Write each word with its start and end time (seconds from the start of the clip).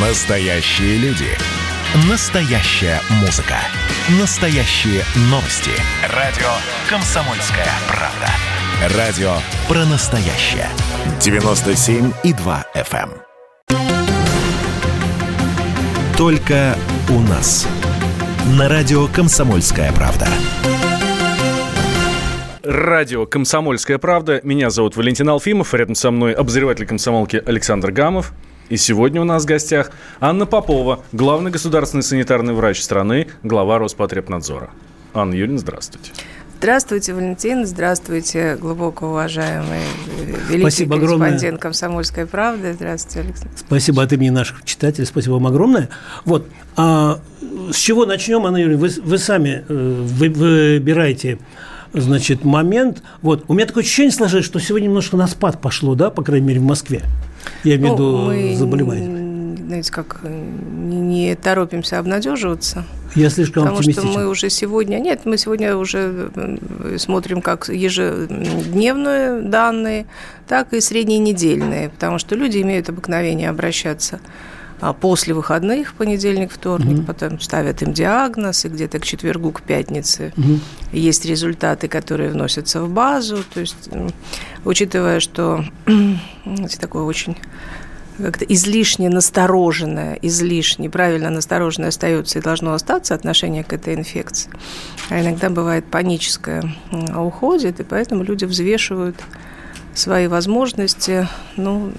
Настоящие 0.00 0.96
люди. 0.98 1.26
Настоящая 2.08 3.00
музыка. 3.20 3.56
Настоящие 4.20 5.02
новости. 5.22 5.72
Радио 6.14 6.46
«Комсомольская 6.88 7.66
правда». 7.88 8.96
Радио 8.96 9.32
про 9.66 9.84
настоящее. 9.86 10.68
97,2 11.18 12.64
FM. 12.76 13.10
эм. 13.10 13.76
Только 16.16 16.78
у 17.10 17.18
нас. 17.18 17.66
На 18.56 18.68
радио 18.68 19.08
«Комсомольская 19.08 19.92
правда». 19.92 20.28
Радио 22.62 23.26
«Комсомольская 23.26 23.98
правда». 23.98 24.40
Меня 24.44 24.70
зовут 24.70 24.94
Валентин 24.94 25.28
Алфимов. 25.28 25.74
Рядом 25.74 25.96
со 25.96 26.12
мной 26.12 26.34
обозреватель 26.34 26.86
комсомолки 26.86 27.42
Александр 27.44 27.90
Гамов. 27.90 28.32
И 28.68 28.76
сегодня 28.76 29.20
у 29.20 29.24
нас 29.24 29.44
в 29.44 29.46
гостях 29.46 29.90
Анна 30.20 30.44
Попова, 30.44 31.02
главный 31.12 31.50
государственный 31.50 32.02
санитарный 32.02 32.52
врач 32.52 32.82
страны, 32.82 33.28
глава 33.42 33.78
Роспотребнадзора. 33.78 34.70
Анна 35.14 35.34
Юрьевна, 35.34 35.58
здравствуйте. 35.58 36.12
Здравствуйте, 36.58 37.14
Валентин. 37.14 37.66
Здравствуйте, 37.66 38.56
глубоко 38.60 39.06
уважаемый 39.10 39.78
э, 39.78 40.24
великий 40.48 40.60
Спасибо 40.60 40.96
корреспондент 40.96 41.42
огромное. 41.42 41.58
«Комсомольской 41.58 42.26
правды». 42.26 42.72
Здравствуйте, 42.74 43.20
Александр. 43.20 43.56
Спасибо 43.56 44.02
от 44.02 44.12
имени 44.12 44.30
наших 44.30 44.64
читателей, 44.64 45.06
спасибо 45.06 45.34
вам 45.34 45.46
огромное. 45.46 45.88
Вот, 46.24 46.48
а 46.76 47.20
с 47.70 47.76
чего 47.76 48.06
начнем, 48.06 48.44
Анна 48.44 48.56
Юрьевна? 48.58 48.88
Вы, 48.88 49.02
вы 49.02 49.18
сами 49.18 49.64
э, 49.68 50.02
вы, 50.04 50.28
выбираете, 50.28 51.38
значит, 51.94 52.44
момент. 52.44 53.02
Вот, 53.22 53.44
у 53.48 53.54
меня 53.54 53.64
такое 53.64 53.84
ощущение 53.84 54.12
сложилось, 54.12 54.44
что 54.44 54.58
сегодня 54.58 54.86
немножко 54.88 55.16
на 55.16 55.26
спад 55.26 55.60
пошло, 55.60 55.94
да, 55.94 56.10
по 56.10 56.22
крайней 56.22 56.48
мере, 56.48 56.60
в 56.60 56.64
Москве. 56.64 57.02
Я 57.64 57.76
имею 57.76 57.94
в 57.94 57.98
Ну, 57.98 58.30
виду 58.32 58.48
мы, 58.50 58.56
заболевания. 58.56 59.56
знаете, 59.66 59.92
как 59.92 60.20
э, 60.22 60.28
не, 60.30 60.96
не 61.00 61.34
торопимся 61.34 61.98
обнадеживаться, 61.98 62.84
Я 63.14 63.30
слишком 63.30 63.64
потому 63.64 63.82
что 63.82 64.06
мы 64.06 64.28
уже 64.28 64.50
сегодня... 64.50 64.98
Нет, 64.98 65.20
мы 65.24 65.36
сегодня 65.38 65.76
уже 65.76 66.30
э, 66.34 66.96
смотрим 66.98 67.42
как 67.42 67.68
ежедневные 67.68 69.42
данные, 69.42 70.06
так 70.46 70.72
и 70.72 70.80
средненедельные, 70.80 71.88
потому 71.90 72.18
что 72.18 72.34
люди 72.34 72.58
имеют 72.62 72.88
обыкновение 72.88 73.50
обращаться 73.50 74.20
после 74.92 75.34
выходных, 75.34 75.94
понедельник, 75.94 76.52
вторник, 76.52 77.04
потом 77.06 77.40
ставят 77.40 77.82
им 77.82 77.92
диагноз, 77.92 78.64
и 78.64 78.68
где-то 78.68 78.98
к 79.00 79.04
четвергу, 79.04 79.50
к 79.52 79.62
пятнице 79.62 80.32
Мгм. 80.36 80.60
есть 80.92 81.24
результаты, 81.24 81.88
которые 81.88 82.30
вносятся 82.30 82.82
в 82.82 82.90
базу. 82.90 83.38
То 83.52 83.60
есть, 83.60 83.88
учитывая, 84.64 85.20
что 85.20 85.64
знаете, 86.44 86.78
такое 86.78 87.02
очень 87.02 87.36
как-то 88.18 88.44
излишне 88.44 89.08
настороженное, 89.08 90.18
излишне, 90.22 90.90
правильно 90.90 91.30
настороженное 91.30 91.90
остается 91.90 92.38
и 92.38 92.42
должно 92.42 92.74
остаться 92.74 93.14
отношение 93.14 93.62
к 93.64 93.72
этой 93.72 93.94
инфекции. 93.94 94.50
А 95.08 95.20
иногда 95.20 95.50
бывает 95.50 95.84
паническое 95.86 96.64
уходит, 97.16 97.80
и 97.80 97.84
поэтому 97.84 98.24
люди 98.24 98.44
взвешивают 98.44 99.16
свои 99.98 100.26
возможности, 100.28 101.28
ну, 101.56 101.92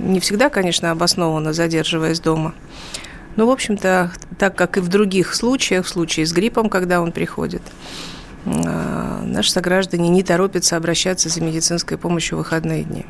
не 0.00 0.20
всегда, 0.20 0.48
конечно, 0.48 0.90
обоснованно 0.90 1.52
задерживаясь 1.52 2.20
дома. 2.20 2.54
Но, 3.36 3.46
в 3.46 3.50
общем-то, 3.50 4.12
так 4.38 4.56
как 4.56 4.78
и 4.78 4.80
в 4.80 4.88
других 4.88 5.34
случаях, 5.34 5.86
в 5.86 5.88
случае 5.88 6.26
с 6.26 6.32
гриппом, 6.32 6.68
когда 6.68 7.00
он 7.00 7.12
приходит, 7.12 7.62
а, 8.46 9.22
наши 9.24 9.52
сограждане 9.52 10.08
не 10.08 10.22
торопятся 10.22 10.76
обращаться 10.76 11.28
за 11.28 11.40
медицинской 11.40 11.98
помощью 11.98 12.36
в 12.36 12.38
выходные 12.38 12.84
дни. 12.84 13.06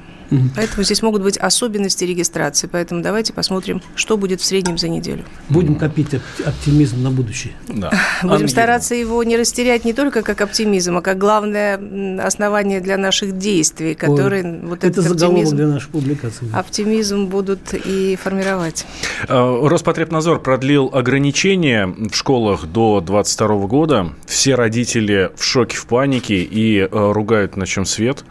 Поэтому 0.54 0.82
здесь 0.82 1.02
могут 1.02 1.22
быть 1.22 1.36
особенности 1.38 2.04
регистрации. 2.04 2.68
Поэтому 2.70 3.02
давайте 3.02 3.32
посмотрим, 3.32 3.82
что 3.94 4.16
будет 4.16 4.40
в 4.40 4.44
среднем 4.44 4.76
за 4.78 4.88
неделю. 4.88 5.24
Будем 5.48 5.76
копить 5.76 6.14
оп- 6.14 6.22
оптимизм 6.46 7.02
на 7.02 7.10
будущее. 7.10 7.52
Да. 7.68 7.90
Будем 8.22 8.34
Анна 8.34 8.48
стараться 8.48 8.94
его 8.94 9.22
не 9.24 9.36
растерять 9.36 9.84
не 9.84 9.92
только 9.92 10.22
как 10.22 10.40
оптимизм, 10.40 10.96
а 10.98 11.02
как 11.02 11.18
главное 11.18 11.78
основание 12.22 12.80
для 12.80 12.96
наших 12.98 13.38
действий, 13.38 13.94
которые 13.94 14.60
вот 14.62 14.84
Это 14.84 15.00
заголовок 15.02 15.22
оптимизм, 15.38 15.56
для 15.56 15.66
нашей 15.66 15.88
публикации. 15.90 16.46
оптимизм 16.52 17.26
будут 17.26 17.72
и 17.74 18.16
формировать. 18.22 18.86
Э, 19.28 19.60
Роспотребнадзор 19.66 20.40
продлил 20.40 20.90
ограничения 20.92 21.86
в 21.86 22.14
школах 22.14 22.66
до 22.66 23.00
22 23.00 23.66
года. 23.66 24.10
Все 24.26 24.54
родители 24.54 25.30
в 25.36 25.42
шоке, 25.44 25.76
в 25.76 25.86
панике 25.86 26.42
и 26.42 26.80
э, 26.80 26.86
ругают, 26.90 27.56
на 27.56 27.66
чем 27.66 27.84
свет. 27.84 28.24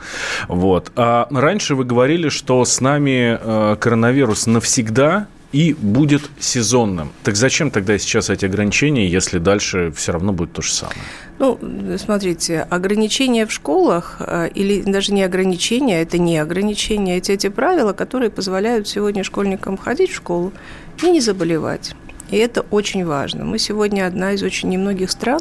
Вот. 0.47 0.91
А 0.95 1.27
раньше 1.31 1.75
вы 1.75 1.83
говорили, 1.87 2.29
что 2.29 2.63
с 2.63 2.81
нами 2.81 3.39
э, 3.39 3.75
коронавирус 3.79 4.45
навсегда 4.45 5.27
и 5.51 5.73
будет 5.73 6.29
сезонным. 6.39 7.11
Так 7.23 7.35
зачем 7.35 7.71
тогда 7.71 7.97
сейчас 7.97 8.29
эти 8.29 8.45
ограничения, 8.45 9.07
если 9.07 9.39
дальше 9.39 9.91
все 9.95 10.11
равно 10.11 10.33
будет 10.33 10.51
то 10.53 10.61
же 10.61 10.73
самое? 10.73 10.97
Ну, 11.39 11.57
смотрите, 11.97 12.61
ограничения 12.69 13.45
в 13.45 13.51
школах, 13.51 14.17
э, 14.19 14.49
или 14.53 14.81
даже 14.81 15.13
не 15.13 15.23
ограничения, 15.23 16.01
это 16.01 16.17
не 16.17 16.37
ограничения, 16.37 17.17
эти, 17.17 17.31
эти 17.31 17.49
правила, 17.49 17.93
которые 17.93 18.29
позволяют 18.29 18.87
сегодня 18.87 19.23
школьникам 19.23 19.77
ходить 19.77 20.11
в 20.11 20.15
школу 20.15 20.51
и 21.01 21.09
не 21.09 21.21
заболевать. 21.21 21.95
И 22.29 22.37
это 22.37 22.61
очень 22.71 23.05
важно. 23.05 23.45
Мы 23.45 23.57
сегодня 23.57 24.05
одна 24.05 24.33
из 24.33 24.43
очень 24.43 24.69
немногих 24.69 25.09
стран, 25.11 25.39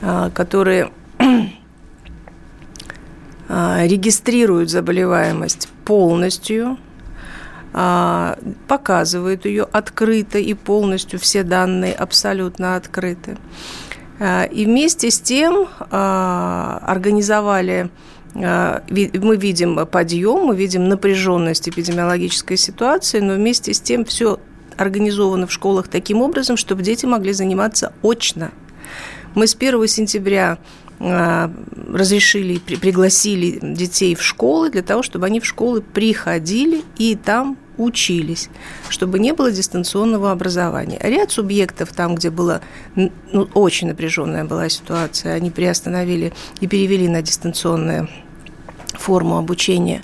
а, 0.00 0.30
которые 0.30 0.90
а, 1.18 1.24
регистрируют 3.48 4.70
заболеваемость 4.70 5.68
полностью, 5.84 6.78
а, 7.76 8.38
показывают 8.68 9.46
ее 9.46 9.64
открыто 9.64 10.38
и 10.38 10.54
полностью, 10.54 11.18
все 11.18 11.42
данные 11.42 11.92
абсолютно 11.92 12.76
открыты. 12.76 13.36
А, 14.20 14.44
И 14.44 14.64
вместе 14.64 15.10
с 15.10 15.20
тем 15.20 15.66
а, 15.90 16.78
организовали, 16.86 17.90
а, 18.36 18.84
мы 18.88 19.36
видим 19.36 19.86
подъем, 19.86 20.46
мы 20.46 20.56
видим 20.56 20.88
напряженность 20.88 21.68
эпидемиологической 21.68 22.56
ситуации, 22.56 23.18
но 23.18 23.34
вместе 23.34 23.74
с 23.74 23.80
тем 23.80 24.04
все 24.04 24.38
организовано 24.76 25.48
в 25.48 25.52
школах 25.52 25.88
таким 25.88 26.22
образом, 26.22 26.56
чтобы 26.56 26.82
дети 26.82 27.06
могли 27.06 27.32
заниматься 27.32 27.92
очно. 28.02 28.52
Мы 29.34 29.48
с 29.48 29.56
1 29.56 29.88
сентября 29.88 30.58
а, 30.58 30.58
разрешили, 30.98 32.58
при- 32.58 32.76
пригласили 32.76 33.58
детей 33.62 34.14
в 34.14 34.22
школы 34.22 34.70
для 34.70 34.82
того, 34.82 35.02
чтобы 35.02 35.26
они 35.26 35.40
в 35.40 35.46
школы 35.46 35.82
приходили 35.82 36.82
и 36.98 37.16
там 37.16 37.58
учились, 37.76 38.48
чтобы 38.88 39.18
не 39.18 39.32
было 39.32 39.50
дистанционного 39.50 40.30
образования. 40.30 40.98
Ряд 41.02 41.32
субъектов 41.32 41.92
там, 41.92 42.14
где 42.14 42.30
была 42.30 42.60
ну, 42.94 43.12
очень 43.54 43.88
напряженная 43.88 44.44
была 44.44 44.68
ситуация, 44.68 45.34
они 45.34 45.50
приостановили 45.50 46.32
и 46.60 46.66
перевели 46.66 47.08
на 47.08 47.22
дистанционную 47.22 48.08
форму 48.92 49.38
обучения 49.38 50.02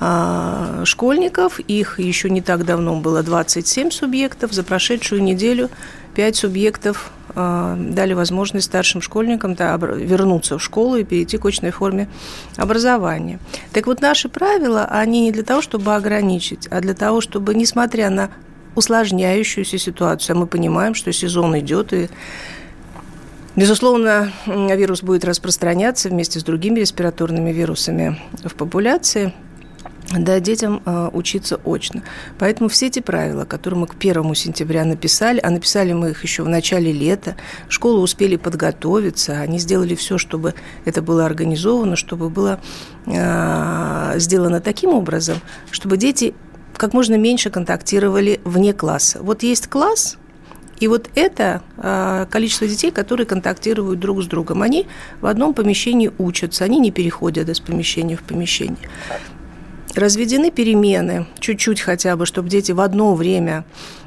а, 0.00 0.82
школьников. 0.84 1.60
Их 1.60 2.00
еще 2.00 2.30
не 2.30 2.40
так 2.40 2.64
давно 2.64 2.96
было 3.00 3.22
27 3.22 3.90
субъектов. 3.90 4.52
За 4.52 4.64
прошедшую 4.64 5.22
неделю 5.22 5.70
5 6.14 6.36
субъектов 6.36 7.10
а, 7.10 7.17
дали 7.34 8.12
возможность 8.14 8.66
старшим 8.66 9.02
школьникам 9.02 9.54
вернуться 9.54 10.58
в 10.58 10.62
школу 10.62 10.96
и 10.96 11.04
перейти 11.04 11.38
к 11.38 11.44
очной 11.44 11.70
форме 11.70 12.08
образования. 12.56 13.38
Так 13.72 13.86
вот, 13.86 14.00
наши 14.00 14.28
правила, 14.28 14.84
они 14.84 15.22
не 15.22 15.32
для 15.32 15.42
того, 15.42 15.62
чтобы 15.62 15.94
ограничить, 15.94 16.66
а 16.68 16.80
для 16.80 16.94
того, 16.94 17.20
чтобы, 17.20 17.54
несмотря 17.54 18.10
на 18.10 18.30
усложняющуюся 18.74 19.78
ситуацию, 19.78 20.36
а 20.36 20.38
мы 20.40 20.46
понимаем, 20.46 20.94
что 20.94 21.12
сезон 21.12 21.58
идет, 21.58 21.92
и 21.92 22.08
Безусловно, 23.56 24.30
вирус 24.46 25.02
будет 25.02 25.24
распространяться 25.24 26.08
вместе 26.08 26.38
с 26.38 26.44
другими 26.44 26.78
респираторными 26.78 27.50
вирусами 27.50 28.16
в 28.44 28.54
популяции. 28.54 29.34
Да, 30.10 30.40
детям 30.40 30.80
э, 30.86 31.10
учиться 31.12 31.60
очно. 31.64 32.02
Поэтому 32.38 32.70
все 32.70 32.86
эти 32.86 33.00
правила, 33.00 33.44
которые 33.44 33.80
мы 33.80 33.86
к 33.86 33.94
первому 33.94 34.34
сентября 34.34 34.86
написали, 34.86 35.38
а 35.42 35.50
написали 35.50 35.92
мы 35.92 36.10
их 36.10 36.22
еще 36.22 36.42
в 36.44 36.48
начале 36.48 36.92
лета, 36.92 37.36
школы 37.68 38.00
успели 38.00 38.36
подготовиться, 38.36 39.38
они 39.38 39.58
сделали 39.58 39.94
все, 39.94 40.16
чтобы 40.16 40.54
это 40.86 41.02
было 41.02 41.26
организовано, 41.26 41.96
чтобы 41.96 42.30
было 42.30 42.58
э, 43.04 44.14
сделано 44.16 44.62
таким 44.62 44.94
образом, 44.94 45.40
чтобы 45.70 45.98
дети 45.98 46.34
как 46.74 46.94
можно 46.94 47.16
меньше 47.16 47.50
контактировали 47.50 48.40
вне 48.44 48.72
класса. 48.72 49.18
Вот 49.20 49.42
есть 49.42 49.66
класс, 49.66 50.16
и 50.80 50.88
вот 50.88 51.10
это 51.16 51.60
э, 51.76 52.26
количество 52.30 52.66
детей, 52.66 52.90
которые 52.90 53.26
контактируют 53.26 53.98
друг 53.98 54.22
с 54.22 54.26
другом, 54.26 54.62
они 54.62 54.86
в 55.20 55.26
одном 55.26 55.52
помещении 55.52 56.10
учатся, 56.18 56.64
они 56.64 56.78
не 56.78 56.92
переходят 56.92 57.48
из 57.48 57.60
помещения 57.60 58.16
в 58.16 58.22
помещение. 58.22 58.88
Разведены 59.94 60.50
перемены, 60.50 61.26
чуть-чуть 61.38 61.80
хотя 61.80 62.16
бы, 62.16 62.26
чтобы 62.26 62.48
дети 62.48 62.72
в 62.72 62.80
одно 62.80 63.14
время 63.14 63.64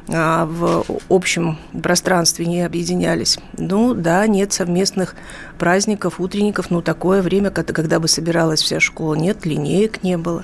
а, 0.10 0.46
в 0.46 0.84
общем 1.10 1.58
пространстве 1.82 2.46
не 2.46 2.62
объединялись. 2.64 3.40
Ну 3.58 3.94
да, 3.94 4.26
нет 4.28 4.52
совместных 4.52 5.16
праздников, 5.58 6.20
утренников, 6.20 6.72
ну 6.72 6.82
такое 6.82 7.22
время, 7.22 7.52
когда 7.52 8.00
бы 8.00 8.08
собиралась 8.08 8.62
вся 8.62 8.80
школа, 8.80 9.14
нет, 9.16 9.46
линеек 9.46 10.04
не 10.04 10.18
было. 10.18 10.44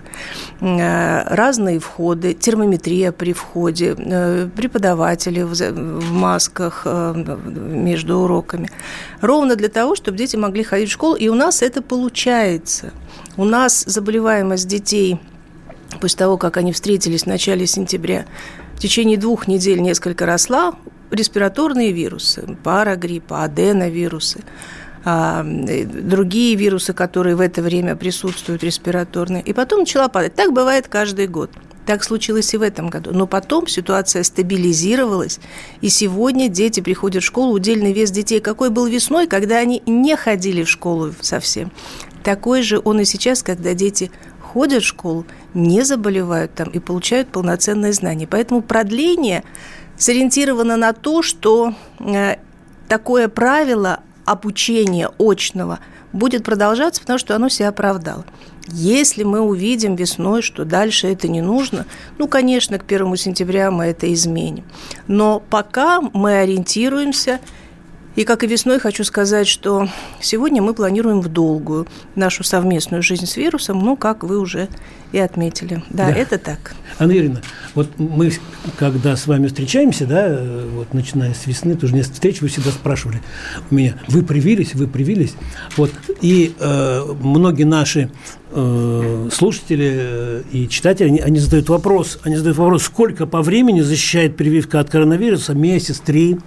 А, 0.61 1.23
разные 1.25 1.79
входы, 1.79 2.33
термометрия 2.33 3.11
при 3.11 3.33
входе, 3.33 3.95
э, 3.97 4.47
преподаватели 4.55 5.41
в 5.41 6.11
масках 6.11 6.83
э, 6.85 7.13
между 7.45 8.19
уроками. 8.19 8.69
Ровно 9.21 9.55
для 9.55 9.69
того, 9.69 9.95
чтобы 9.95 10.17
дети 10.17 10.35
могли 10.35 10.63
ходить 10.63 10.89
в 10.89 10.93
школу, 10.93 11.15
и 11.15 11.27
у 11.29 11.35
нас 11.35 11.61
это 11.61 11.81
получается. 11.81 12.91
У 13.37 13.45
нас 13.45 13.83
заболеваемость 13.85 14.67
детей 14.67 15.19
после 16.01 16.17
того, 16.17 16.37
как 16.37 16.57
они 16.57 16.73
встретились 16.73 17.23
в 17.23 17.27
начале 17.27 17.67
сентября, 17.67 18.25
в 18.73 18.79
течение 18.79 19.17
двух 19.17 19.47
недель 19.47 19.79
несколько 19.79 20.25
росла 20.25 20.73
респираторные 21.11 21.91
вирусы, 21.91 22.57
парагриппа, 22.63 23.43
аденовирусы, 23.43 24.43
а, 25.05 25.43
другие 25.43 26.55
вирусы, 26.55 26.93
которые 26.93 27.35
в 27.35 27.41
это 27.41 27.61
время 27.61 27.95
присутствуют, 27.95 28.63
респираторные. 28.63 29.43
И 29.43 29.53
потом 29.53 29.81
начала 29.81 30.09
падать. 30.09 30.33
Так 30.33 30.51
бывает 30.51 30.87
каждый 30.87 31.27
год. 31.27 31.51
Так 31.87 32.03
случилось 32.03 32.53
и 32.53 32.57
в 32.57 32.63
этом 32.63 32.89
году. 32.89 33.11
Но 33.13 33.27
потом 33.27 33.65
ситуация 33.65 34.23
стабилизировалась, 34.23 35.39
и 35.79 35.87
сегодня 35.87 36.49
дети 36.49 36.81
приходят 36.81 37.23
в 37.23 37.25
школу. 37.25 37.53
Удельный 37.53 37.93
вес 37.93 38.11
детей 38.11 38.41
какой 38.41 38.69
был 38.69 38.87
весной, 38.87 39.25
когда 39.25 39.55
они 39.59 39.81
не 39.85 40.17
ходили 40.17 40.63
в 40.63 40.69
школу 40.69 41.13
совсем. 41.21 41.71
Такой 42.25 42.61
же 42.61 42.81
он 42.83 42.99
и 42.99 43.05
сейчас, 43.05 43.41
когда 43.41 43.73
дети 43.73 44.11
ходят 44.41 44.83
в 44.83 44.85
школу, 44.85 45.25
не 45.53 45.83
заболевают 45.83 46.53
там 46.53 46.69
и 46.71 46.79
получают 46.79 47.29
полноценные 47.29 47.93
знания. 47.93 48.27
Поэтому 48.27 48.61
продление 48.61 49.45
сориентировано 49.97 50.75
на 50.75 50.91
то, 50.91 51.21
что 51.21 51.73
э, 51.99 52.35
такое 52.89 53.29
правило 53.29 54.01
обучения 54.25 55.09
очного 55.17 55.79
будет 56.11 56.43
продолжаться, 56.43 56.99
потому 56.99 57.17
что 57.17 57.33
оно 57.33 57.47
себя 57.47 57.69
оправдало. 57.69 58.25
Если 58.67 59.23
мы 59.23 59.39
увидим 59.39 59.95
весной, 59.95 60.41
что 60.41 60.65
дальше 60.65 61.07
это 61.07 61.27
не 61.27 61.41
нужно, 61.41 61.85
ну, 62.17 62.27
конечно, 62.27 62.77
к 62.79 62.83
1 62.83 63.15
сентября 63.15 63.71
мы 63.71 63.85
это 63.85 64.11
изменим. 64.13 64.65
Но 65.07 65.41
пока 65.49 66.01
мы 66.01 66.37
ориентируемся– 66.37 67.39
и 68.17 68.23
как 68.23 68.43
и 68.43 68.47
весной 68.47 68.79
хочу 68.79 69.03
сказать, 69.03 69.47
что 69.47 69.87
сегодня 70.19 70.59
мы 70.59 70.73
планируем 70.73 71.21
в 71.21 71.27
долгую 71.27 71.85
нашу 72.15 72.43
совместную 72.43 73.03
жизнь 73.03 73.27
с 73.27 73.37
вирусом, 73.37 73.77
ну, 73.77 73.95
как 73.95 74.23
вы 74.23 74.39
уже 74.39 74.69
и 75.11 75.19
отметили. 75.19 75.83
Да, 75.91 76.07
да. 76.07 76.13
это 76.13 76.39
так. 76.39 76.73
Анна 76.97 77.11
Ирина, 77.11 77.43
вот 77.75 77.99
мы, 77.99 78.31
когда 78.75 79.15
с 79.15 79.27
вами 79.27 79.45
встречаемся, 79.45 80.07
да, 80.07 80.35
вот 80.73 80.95
начиная 80.95 81.35
с 81.35 81.45
весны, 81.45 81.75
тоже 81.75 81.93
несколько 81.93 82.15
встреч, 82.15 82.41
вы 82.41 82.47
всегда 82.47 82.71
спрашивали 82.71 83.21
у 83.69 83.75
меня, 83.75 83.93
вы 84.07 84.23
привились, 84.23 84.73
вы 84.73 84.87
привились. 84.87 85.35
Вот, 85.77 85.91
и 86.19 86.55
э, 86.59 87.03
многие 87.21 87.65
наши 87.65 88.09
э, 88.51 89.29
слушатели 89.31 89.91
э, 89.93 90.43
и 90.51 90.67
читатели, 90.67 91.07
они, 91.07 91.19
они 91.19 91.39
задают 91.39 91.69
вопрос, 91.69 92.19
они 92.23 92.35
задают 92.35 92.57
вопрос, 92.57 92.83
сколько 92.83 93.25
по 93.25 93.41
времени 93.41 93.81
защищает 93.81 94.35
прививка 94.35 94.79
от 94.79 94.89
коронавируса, 94.89 95.53
месяц, 95.53 95.99
три, 95.99 96.37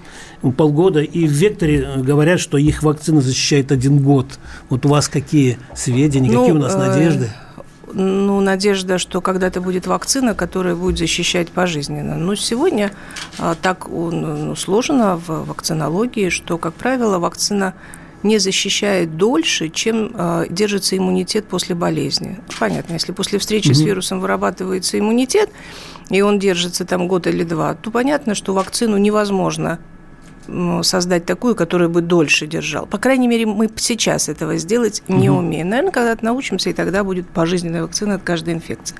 полгода, 0.56 1.00
и 1.00 1.26
в 1.26 1.31
векторе 1.31 1.88
говорят, 1.99 2.41
что 2.41 2.58
их 2.58 2.82
вакцина 2.82 3.20
защищает 3.20 3.73
один 3.73 3.99
год. 3.99 4.26
Вот 4.69 4.87
у 4.87 4.88
вас 4.88 5.08
какие 5.08 5.58
сведения, 5.75 6.31
ну, 6.31 6.41
какие 6.41 6.56
у 6.56 6.61
нас 6.61 6.75
э, 6.75 6.79
надежды? 6.79 7.31
ну, 7.93 8.41
надежда, 8.41 8.99
что 8.99 9.20
когда-то 9.20 9.61
будет 9.61 9.87
вакцина, 9.87 10.35
которая 10.35 10.75
будет 10.75 10.99
защищать 10.99 11.50
пожизненно. 11.50 12.17
Но 12.17 12.35
сегодня 12.35 12.93
а, 13.38 13.55
так 13.61 13.88
ну, 13.88 14.55
сложено 14.56 15.17
в 15.17 15.44
вакцинологии, 15.46 16.29
что, 16.29 16.58
как 16.58 16.75
правило, 16.75 17.19
вакцина 17.19 17.75
не 18.22 18.38
защищает 18.38 19.17
дольше, 19.17 19.69
чем 19.69 20.12
э, 20.14 20.46
держится 20.50 20.96
иммунитет 20.96 21.46
после 21.46 21.75
болезни. 21.75 22.38
Понятно, 22.58 22.94
если 22.94 23.12
после 23.12 23.38
встречи 23.38 23.70
mm-hmm. 23.70 23.75
с 23.75 23.81
вирусом 23.81 24.20
вырабатывается 24.20 24.99
иммунитет, 24.99 25.50
и 26.11 26.20
он 26.20 26.38
держится 26.38 26.84
там 26.84 27.08
год 27.08 27.26
или 27.26 27.44
два, 27.44 27.75
то 27.75 27.90
понятно, 27.90 28.34
что 28.34 28.52
вакцину 28.52 28.99
невозможно 28.99 29.78
создать 30.82 31.26
такую, 31.26 31.55
которая 31.55 31.88
бы 31.88 32.00
дольше 32.00 32.46
держала. 32.46 32.87
По 32.87 32.99
крайней 32.99 33.28
мере, 33.28 33.46
мы 33.46 33.70
сейчас 33.76 34.28
этого 34.28 34.56
сделать 34.56 35.02
не 35.06 35.31
угу. 35.31 35.38
умеем. 35.38 35.69
Наверное, 35.69 35.93
когда-то 35.93 36.25
научимся, 36.25 36.70
и 36.70 36.72
тогда 36.72 37.05
будет 37.05 37.28
пожизненная 37.28 37.82
вакцина 37.82 38.17
от 38.17 38.22
каждой 38.22 38.55
инфекции. 38.55 38.96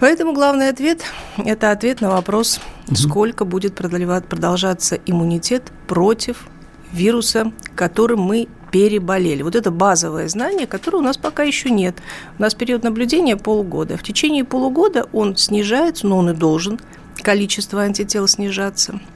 Поэтому 0.00 0.32
главный 0.32 0.68
ответ– 0.68 1.02
это 1.38 1.70
ответ 1.70 2.00
на 2.00 2.10
вопрос, 2.10 2.60
угу. 2.86 2.96
сколько 2.96 3.44
будет 3.44 3.74
продолжаться 3.74 4.98
иммунитет 5.06 5.72
против 5.86 6.48
вируса, 6.92 7.52
которым 7.74 8.20
мы 8.20 8.48
переболели. 8.70 9.42
Вот 9.42 9.54
это 9.54 9.70
базовое 9.70 10.28
знание, 10.28 10.66
которое 10.66 10.98
у 10.98 11.02
нас 11.02 11.16
пока 11.16 11.42
еще 11.42 11.70
нет. 11.70 11.96
У 12.38 12.42
нас 12.42 12.54
период 12.54 12.82
наблюдения 12.82 13.36
полгода. 13.36 13.96
В 13.96 14.02
течение 14.02 14.44
полугода 14.44 15.06
он 15.12 15.36
снижается, 15.36 16.06
но 16.06 16.18
он 16.18 16.30
и 16.30 16.34
должен, 16.34 16.78
количество 17.22 17.82
антител 17.82 18.28
снижаться– 18.28 19.00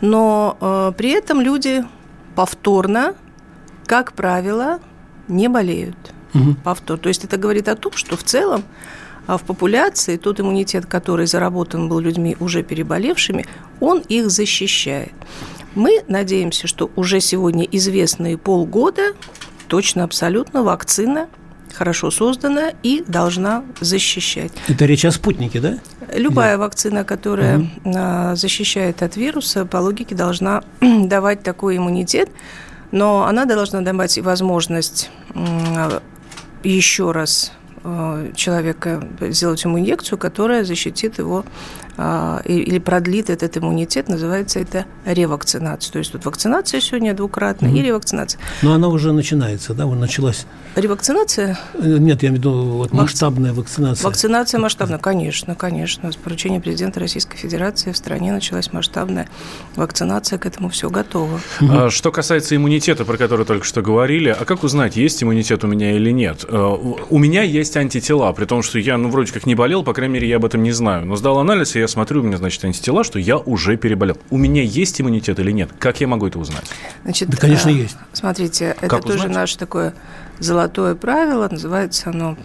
но 0.00 0.56
э, 0.60 0.92
при 0.96 1.10
этом 1.10 1.40
люди 1.40 1.84
повторно, 2.34 3.14
как 3.86 4.12
правило, 4.12 4.80
не 5.26 5.48
болеют. 5.48 5.96
Угу. 6.34 6.56
Повтор. 6.64 6.98
То 6.98 7.08
есть 7.08 7.24
это 7.24 7.36
говорит 7.36 7.68
о 7.68 7.74
том, 7.74 7.92
что 7.92 8.16
в 8.16 8.22
целом 8.22 8.62
а 9.26 9.36
в 9.36 9.42
популяции 9.42 10.16
тот 10.16 10.40
иммунитет, 10.40 10.86
который 10.86 11.26
заработан 11.26 11.88
был 11.88 11.98
людьми, 11.98 12.34
уже 12.40 12.62
переболевшими, 12.62 13.44
он 13.78 13.98
их 14.08 14.30
защищает. 14.30 15.12
Мы 15.74 16.02
надеемся, 16.08 16.66
что 16.66 16.90
уже 16.96 17.20
сегодня 17.20 17.64
известные 17.64 18.36
полгода 18.36 19.14
точно 19.68 20.04
абсолютно 20.04 20.62
вакцина 20.62 21.28
хорошо 21.74 22.10
создана 22.10 22.72
и 22.82 23.04
должна 23.06 23.64
защищать. 23.80 24.52
Это 24.66 24.86
речь 24.86 25.04
о 25.04 25.12
спутнике, 25.12 25.60
да? 25.60 25.78
Любая 26.12 26.56
да. 26.56 26.64
вакцина, 26.64 27.04
которая 27.04 27.58
угу. 27.84 28.36
защищает 28.36 29.02
от 29.02 29.16
вируса, 29.16 29.64
по 29.64 29.76
логике 29.76 30.14
должна 30.14 30.64
давать 30.80 31.42
такой 31.42 31.76
иммунитет, 31.76 32.30
но 32.90 33.24
она 33.26 33.44
должна 33.44 33.82
давать 33.82 34.18
возможность 34.18 35.10
еще 36.64 37.12
раз 37.12 37.52
Э, 37.84 38.32
человека 38.34 39.02
сделать 39.20 39.62
ему 39.64 39.78
инъекцию, 39.78 40.18
которая 40.18 40.64
защитит 40.64 41.18
его 41.18 41.44
или 41.98 42.78
продлит 42.78 43.30
этот 43.30 43.56
иммунитет, 43.58 44.08
называется 44.08 44.60
это 44.60 44.86
ревакцинация. 45.04 45.92
То 45.92 45.98
есть 45.98 46.12
тут 46.12 46.24
вакцинация 46.24 46.80
сегодня 46.80 47.14
двукратная 47.14 47.70
mm-hmm. 47.70 47.78
и 47.78 47.82
ревакцинация. 47.82 48.40
Но 48.62 48.72
она 48.72 48.88
уже 48.88 49.12
начинается, 49.12 49.74
да, 49.74 49.86
уже 49.86 49.98
началась. 49.98 50.46
Ревакцинация? 50.76 51.58
Э, 51.74 51.98
нет, 51.98 52.22
я 52.22 52.28
имею 52.28 52.40
в 52.40 52.44
виду 52.44 52.52
вот, 52.52 52.92
масштабная 52.92 53.52
вакцинация. 53.52 54.06
Вакцинация 54.06 54.60
масштабная, 54.60 54.98
конечно, 54.98 55.54
конечно. 55.54 56.12
С 56.12 56.16
поручения 56.16 56.60
президента 56.60 57.00
Российской 57.00 57.36
Федерации 57.36 57.90
в 57.90 57.96
стране 57.96 58.32
началась 58.32 58.72
масштабная 58.72 59.28
вакцинация, 59.74 60.38
к 60.38 60.46
этому 60.46 60.68
все 60.68 60.90
готово. 60.90 61.40
Mm-hmm. 61.60 61.90
Что 61.90 62.12
касается 62.12 62.54
иммунитета, 62.54 63.04
про 63.04 63.16
который 63.16 63.44
только 63.44 63.64
что 63.64 63.82
говорили, 63.82 64.28
а 64.28 64.44
как 64.44 64.62
узнать, 64.62 64.96
есть 64.96 65.22
иммунитет 65.22 65.64
у 65.64 65.66
меня 65.66 65.96
или 65.96 66.10
нет? 66.10 66.44
Э, 66.48 66.76
у 67.10 67.18
меня 67.18 67.42
есть 67.42 67.76
антитела, 67.76 68.32
при 68.32 68.44
том, 68.44 68.62
что 68.62 68.78
я, 68.78 68.96
ну, 68.96 69.08
вроде 69.10 69.32
как 69.32 69.46
не 69.46 69.56
болел, 69.56 69.82
по 69.82 69.94
крайней 69.94 70.14
мере, 70.14 70.28
я 70.28 70.36
об 70.36 70.44
этом 70.44 70.62
не 70.62 70.72
знаю. 70.72 71.06
Но 71.06 71.16
сдал 71.16 71.38
анализ, 71.38 71.74
и 71.74 71.80
я 71.80 71.87
смотрю, 71.90 72.20
у 72.20 72.24
меня, 72.24 72.36
значит, 72.36 72.64
антитела, 72.64 73.04
что 73.04 73.18
я 73.18 73.38
уже 73.38 73.76
переболел. 73.76 74.18
У 74.30 74.38
меня 74.38 74.62
есть 74.62 75.00
иммунитет 75.00 75.38
или 75.38 75.50
нет? 75.50 75.70
Как 75.78 76.00
я 76.00 76.06
могу 76.06 76.26
это 76.26 76.38
узнать? 76.38 76.64
Значит, 77.04 77.28
да, 77.28 77.36
конечно, 77.36 77.70
а, 77.70 77.74
есть. 77.74 77.96
Смотрите, 78.12 78.76
это 78.80 78.88
как 78.88 79.02
тоже 79.02 79.18
узнать? 79.18 79.34
наше 79.34 79.58
такое 79.58 79.94
золотое 80.38 80.94
правило, 80.94 81.48
называется 81.50 82.10
оно 82.10 82.36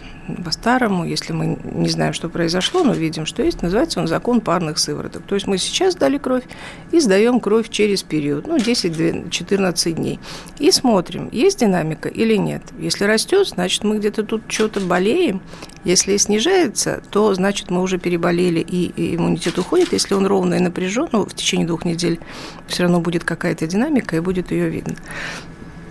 по-старому, 0.44 1.04
если 1.04 1.32
мы 1.32 1.58
не 1.64 1.88
знаем, 1.88 2.12
что 2.12 2.28
произошло, 2.28 2.82
но 2.82 2.92
видим, 2.92 3.26
что 3.26 3.42
есть, 3.42 3.62
называется 3.62 4.00
он 4.00 4.06
закон 4.06 4.40
парных 4.40 4.78
сывороток. 4.78 5.22
То 5.24 5.34
есть 5.34 5.46
мы 5.46 5.58
сейчас 5.58 5.96
дали 5.96 6.18
кровь 6.18 6.44
и 6.92 7.00
сдаем 7.00 7.40
кровь 7.40 7.68
через 7.68 8.02
период, 8.02 8.46
ну, 8.46 8.56
10-14 8.56 9.92
дней. 9.92 10.18
И 10.58 10.70
смотрим, 10.70 11.28
есть 11.30 11.60
динамика 11.60 12.08
или 12.08 12.36
нет. 12.36 12.62
Если 12.78 13.04
растет, 13.04 13.48
значит, 13.48 13.84
мы 13.84 13.98
где-то 13.98 14.22
тут 14.22 14.42
что-то 14.48 14.80
болеем. 14.80 15.42
Если 15.84 16.16
снижается, 16.16 17.02
то, 17.10 17.34
значит, 17.34 17.70
мы 17.70 17.82
уже 17.82 17.98
переболели, 17.98 18.60
и 18.60 19.16
иммунитет 19.16 19.58
уходит. 19.58 19.92
Если 19.92 20.14
он 20.14 20.26
ровно 20.26 20.54
и 20.54 20.60
напряжен, 20.60 21.08
ну, 21.12 21.26
в 21.26 21.34
течение 21.34 21.66
двух 21.66 21.84
недель 21.84 22.18
все 22.66 22.84
равно 22.84 23.00
будет 23.00 23.24
какая-то 23.24 23.66
динамика, 23.66 24.16
и 24.16 24.20
будет 24.20 24.50
ее 24.50 24.70
видно. 24.70 24.96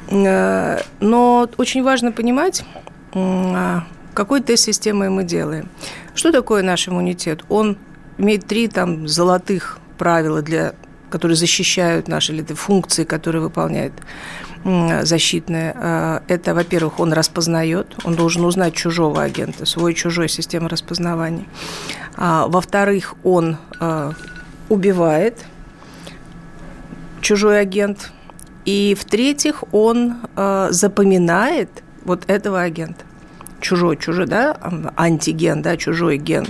Э, 0.09 0.79
но 0.99 1.49
очень 1.57 1.83
важно 1.83 2.11
понимать, 2.11 2.63
а, 3.13 3.83
какой 4.13 4.41
тест 4.41 4.63
системы 4.63 5.09
мы 5.09 5.23
делаем. 5.23 5.69
Что 6.15 6.31
такое 6.31 6.63
наш 6.63 6.87
иммунитет? 6.87 7.43
Он 7.49 7.77
имеет 8.17 8.45
три 8.45 8.67
там 8.67 9.07
золотых 9.07 9.79
правила 9.97 10.41
для 10.41 10.73
которые 11.09 11.35
защищают 11.35 12.07
наши 12.07 12.33
или 12.33 12.41
функции, 12.41 13.03
которые 13.03 13.43
выполняет 13.43 13.93
защитные. 14.63 15.75
Э, 15.75 16.21
это, 16.27 16.55
во-первых, 16.55 16.99
он 16.99 17.13
распознает, 17.13 17.87
он 18.03 18.15
должен 18.15 18.45
узнать 18.45 18.73
чужого 18.73 19.21
агента, 19.21 19.65
свой 19.65 19.93
чужой 19.93 20.27
систему 20.27 20.69
распознавания. 20.69 21.45
А, 22.15 22.47
во-вторых, 22.47 23.15
он 23.23 23.57
э, 23.79 24.11
убивает 24.69 25.45
чужой 27.21 27.59
агент. 27.61 28.11
И 28.65 28.95
в-третьих, 28.99 29.63
он 29.71 30.15
э, 30.35 30.67
запоминает 30.71 31.69
вот 32.05 32.23
этого 32.27 32.61
агента. 32.61 33.05
Чужой, 33.59 33.97
чужой, 33.97 34.25
да, 34.27 34.57
антиген, 34.95 35.61
да, 35.61 35.77
чужой 35.77 36.17
ген, 36.17 36.47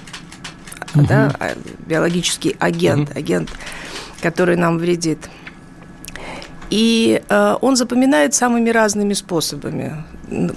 угу. 0.95 1.05
да, 1.07 1.33
а, 1.39 1.53
биологический 1.85 2.55
агент, 2.59 3.09
угу. 3.09 3.19
агент, 3.19 3.49
который 4.21 4.55
нам 4.55 4.77
вредит. 4.77 5.29
И 6.69 7.21
э, 7.27 7.55
он 7.61 7.75
запоминает 7.75 8.33
самыми 8.33 8.69
разными 8.71 9.13
способами. 9.13 10.03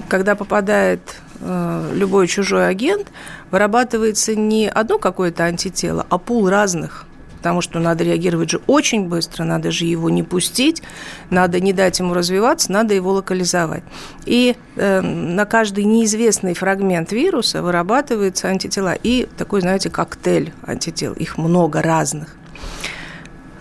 Когда 0.09 0.35
попадает 0.35 1.01
э, 1.41 1.91
любой 1.95 2.27
чужой 2.27 2.69
агент, 2.69 3.09
вырабатывается 3.51 4.35
не 4.35 4.69
одно 4.69 4.99
какое-то 4.99 5.45
антитело, 5.45 6.07
а 6.09 6.17
пул 6.17 6.49
разных 6.49 7.05
потому 7.47 7.61
что 7.61 7.79
надо 7.79 8.03
реагировать 8.03 8.51
же 8.51 8.61
очень 8.67 9.07
быстро, 9.07 9.45
надо 9.45 9.71
же 9.71 9.85
его 9.85 10.11
не 10.11 10.25
пустить, 10.25 10.83
надо 11.31 11.61
не 11.61 11.73
дать 11.73 12.01
ему 12.01 12.13
развиваться, 12.13 12.73
надо 12.73 12.93
его 12.93 13.13
локализовать. 13.13 13.85
И 14.25 14.57
э, 14.75 15.01
на 15.01 15.45
каждый 15.45 15.85
неизвестный 15.85 16.55
фрагмент 16.55 17.13
вируса 17.13 17.63
вырабатываются 17.63 18.49
антитела 18.49 18.95
и 19.01 19.29
такой, 19.39 19.61
знаете, 19.61 19.91
коктейль 19.91 20.53
антител, 20.67 21.13
их 21.13 21.39
много 21.39 21.83
разных. 21.83 22.35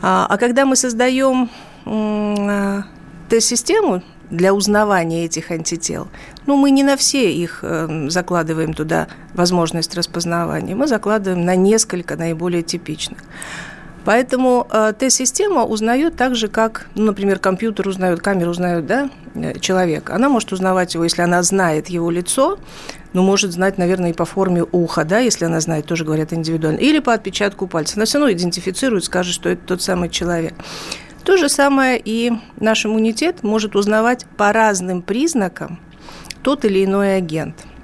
А, 0.01 0.25
а 0.27 0.37
когда 0.39 0.65
мы 0.65 0.75
создаем 0.75 1.51
э, 1.85 2.81
тест-систему 3.29 4.01
для 4.31 4.51
узнавания 4.55 5.25
этих 5.25 5.51
антител. 5.51 6.07
Ну, 6.47 6.55
мы 6.55 6.71
не 6.71 6.81
на 6.81 6.97
все 6.97 7.31
их 7.31 7.59
э, 7.61 8.07
закладываем 8.09 8.73
туда 8.73 9.07
возможность 9.35 9.95
распознавания, 9.95 10.73
мы 10.73 10.87
закладываем 10.87 11.45
на 11.45 11.55
несколько 11.55 12.15
наиболее 12.15 12.63
типичных. 12.63 13.19
Поэтому 14.05 14.67
э, 14.71 14.93
тест-система 14.97 15.65
узнает 15.65 16.15
так 16.15 16.35
же, 16.35 16.47
как, 16.47 16.87
ну, 16.93 17.05
например, 17.05 17.39
компьютер 17.39 17.87
узнает, 17.87 18.21
камера 18.21 18.51
узнает 18.51 18.85
да, 18.85 19.09
э, 19.33 19.59
человека. 19.59 20.13
Она 20.13 20.29
может 20.29 20.53
узнавать 20.53 20.93
его, 20.93 21.03
если 21.03 21.23
она 21.23 21.41
знает 21.41 21.89
его 21.89 22.11
лицо, 22.11 22.59
но 23.13 23.23
может 23.23 23.51
знать, 23.51 23.79
наверное, 23.79 24.11
и 24.11 24.13
по 24.13 24.25
форме 24.25 24.63
уха, 24.71 25.05
да, 25.05 25.19
если 25.19 25.45
она 25.45 25.59
знает, 25.59 25.87
тоже 25.87 26.05
говорят 26.05 26.33
индивидуально, 26.33 26.77
или 26.77 26.99
по 26.99 27.13
отпечатку 27.13 27.65
пальца. 27.65 27.95
Она 27.97 28.05
все 28.05 28.19
равно 28.19 28.31
идентифицирует, 28.31 29.05
скажет, 29.05 29.33
что 29.33 29.49
это 29.49 29.65
тот 29.65 29.81
самый 29.81 30.09
человек. 30.09 30.53
То 31.23 31.37
же 31.37 31.49
самое 31.49 31.99
и 32.03 32.31
наш 32.59 32.85
иммунитет 32.85 33.41
может 33.41 33.75
узнавать 33.75 34.27
по 34.37 34.53
разным 34.53 35.01
признакам 35.01 35.79
тот 36.43 36.63
или 36.63 36.85
иной 36.85 37.17
агент– 37.17 37.55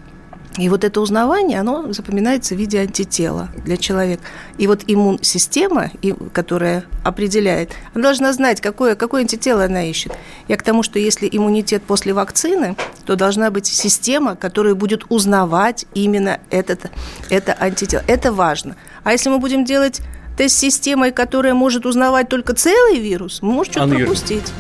и 0.58 0.68
вот 0.68 0.84
это 0.84 1.00
узнавание, 1.00 1.60
оно 1.60 1.94
запоминается 1.94 2.56
в 2.56 2.58
виде 2.58 2.80
антитела 2.80 3.50
для 3.64 3.78
человека. 3.78 4.24
И 4.58 4.68
вот 4.68 4.84
иммун-система, 4.86 5.92
которая 6.34 6.84
определяет, 7.04 7.72
она 7.94 8.04
должна 8.04 8.34
знать, 8.34 8.60
какое, 8.60 8.96
какое 8.96 9.22
антитело 9.22 9.64
она 9.64 9.84
ищет. 9.84 10.12
Я 10.50 10.58
к 10.58 10.64
тому, 10.64 10.84
что 10.84 11.00
если 11.00 11.30
иммунитет 11.32 11.84
после 11.84 12.14
вакцины, 12.14 12.76
то 13.06 13.16
должна 13.16 13.50
быть 13.50 13.66
система, 13.66 14.36
которая 14.36 14.76
будет 14.76 15.06
узнавать 15.08 15.86
именно 15.94 16.40
этот, 16.50 16.92
это 17.30 17.54
антитело. 17.54 18.04
Это 18.08 18.34
важно. 18.34 18.76
А 19.04 19.14
если 19.14 19.30
мы 19.30 19.40
будем 19.40 19.64
делать 19.64 20.02
тест 20.38 20.58
системой, 20.58 21.12
которая 21.12 21.54
может 21.54 21.86
узнавать 21.86 22.28
только 22.28 22.54
целый 22.54 23.00
вирус, 23.00 23.42
мы 23.42 23.54
можем 23.54 23.74
что-то 23.74 23.96
пропустить. 23.96 24.52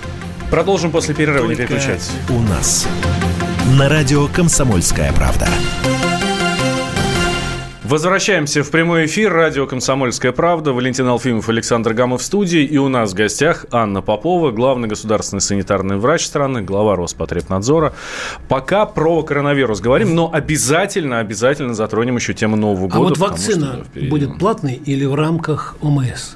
Продолжим 0.50 0.92
после 0.92 1.14
перерыва, 1.14 1.50
не 1.50 1.56
переключать. 1.56 2.10
У 2.30 2.40
нас 2.40 2.88
на 3.78 3.88
радио 3.88 4.28
«Комсомольская 4.28 5.14
правда». 5.14 5.48
Возвращаемся 7.84 8.64
в 8.64 8.72
прямой 8.72 9.06
эфир. 9.06 9.32
Радио 9.32 9.66
«Комсомольская 9.66 10.32
правда». 10.32 10.74
Валентин 10.74 11.08
Алфимов, 11.08 11.48
Александр 11.50 11.94
Гамов 11.94 12.22
в 12.22 12.24
студии. 12.24 12.64
И 12.64 12.78
у 12.78 12.90
нас 12.90 13.12
в 13.12 13.16
гостях 13.16 13.66
Анна 13.72 14.02
Попова, 14.02 14.52
главный 14.52 14.88
государственный 14.88 15.42
санитарный 15.42 15.98
врач 15.98 16.26
страны, 16.26 16.62
глава 16.62 16.96
Роспотребнадзора. 16.96 17.94
Пока 18.50 18.86
про 18.86 19.24
коронавирус 19.24 19.80
говорим, 19.80 20.16
но 20.16 20.30
обязательно, 20.34 21.20
обязательно 21.20 21.74
затронем 21.74 22.16
еще 22.16 22.34
тему 22.34 22.56
Нового 22.56 22.88
года. 22.88 22.98
А 22.98 23.00
вот 23.00 23.18
вакцина 23.18 23.86
будет 24.10 24.38
платной 24.38 24.76
или 24.76 25.06
в 25.06 25.16
рамках 25.16 25.76
ОМС? 25.82 26.36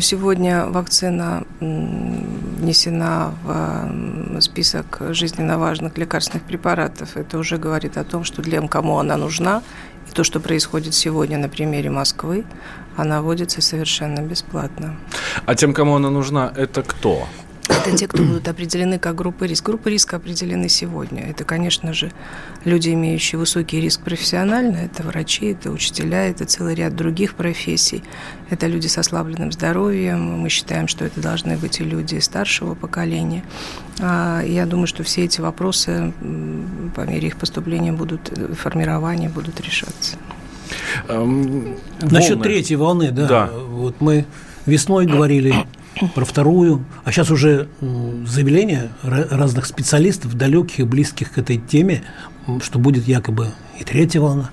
Сегодня 0.00 0.66
вакцина 0.66 1.44
внесена 1.60 3.34
в 3.44 4.40
список 4.40 5.02
жизненно 5.10 5.58
важных 5.58 5.98
лекарственных 5.98 6.44
препаратов. 6.44 7.16
Это 7.18 7.36
уже 7.36 7.58
говорит 7.58 7.98
о 7.98 8.04
том, 8.04 8.24
что 8.24 8.40
для 8.40 8.66
кому 8.66 8.98
она 8.98 9.18
нужна. 9.18 9.62
И 10.08 10.14
то, 10.14 10.24
что 10.24 10.40
происходит 10.40 10.94
сегодня 10.94 11.36
на 11.36 11.50
примере 11.50 11.90
Москвы, 11.90 12.44
она 12.96 13.20
вводится 13.20 13.60
совершенно 13.60 14.20
бесплатно. 14.20 14.96
А 15.44 15.54
тем, 15.54 15.74
кому 15.74 15.96
она 15.96 16.08
нужна, 16.08 16.50
это 16.56 16.82
кто? 16.82 17.28
Это 17.68 17.96
те, 17.96 18.08
кто 18.08 18.22
будут 18.22 18.48
определены 18.48 18.98
как 18.98 19.14
группы 19.14 19.46
риска. 19.46 19.66
Группы 19.72 19.90
риска 19.90 20.16
определены 20.16 20.68
сегодня. 20.68 21.22
Это, 21.22 21.44
конечно 21.44 21.92
же, 21.92 22.10
люди, 22.64 22.90
имеющие 22.90 23.38
высокий 23.38 23.80
риск 23.80 24.00
профессионально. 24.02 24.76
Это 24.78 25.02
врачи, 25.04 25.46
это 25.46 25.70
учителя, 25.70 26.26
это 26.26 26.44
целый 26.44 26.74
ряд 26.74 26.96
других 26.96 27.34
профессий. 27.34 28.02
Это 28.50 28.66
люди 28.66 28.88
с 28.88 28.98
ослабленным 28.98 29.52
здоровьем. 29.52 30.40
Мы 30.40 30.48
считаем, 30.48 30.88
что 30.88 31.04
это 31.04 31.20
должны 31.20 31.56
быть 31.56 31.80
и 31.80 31.84
люди 31.84 32.18
старшего 32.18 32.74
поколения. 32.74 33.44
А, 34.00 34.42
я 34.42 34.66
думаю, 34.66 34.86
что 34.86 35.04
все 35.04 35.24
эти 35.24 35.40
вопросы 35.40 36.12
по 36.94 37.02
мере 37.02 37.28
их 37.28 37.36
поступления 37.36 37.92
будут, 37.92 38.32
формирования 38.58 39.28
будут 39.28 39.60
решаться. 39.60 40.16
Эм, 41.08 41.76
Насчет 42.00 42.42
третьей 42.42 42.76
волны, 42.76 43.10
да. 43.10 43.26
да. 43.26 43.50
Вот 43.52 44.00
мы 44.00 44.24
весной 44.66 45.06
говорили 45.06 45.54
про 46.14 46.24
вторую, 46.24 46.84
а 47.04 47.12
сейчас 47.12 47.30
уже 47.30 47.68
заявления 48.26 48.90
разных 49.02 49.66
специалистов, 49.66 50.34
далеких 50.34 50.80
и 50.80 50.82
близких 50.84 51.32
к 51.32 51.38
этой 51.38 51.58
теме, 51.58 52.02
что 52.62 52.78
будет 52.78 53.06
якобы 53.06 53.48
и 53.78 53.84
третья 53.84 54.20
волна. 54.20 54.50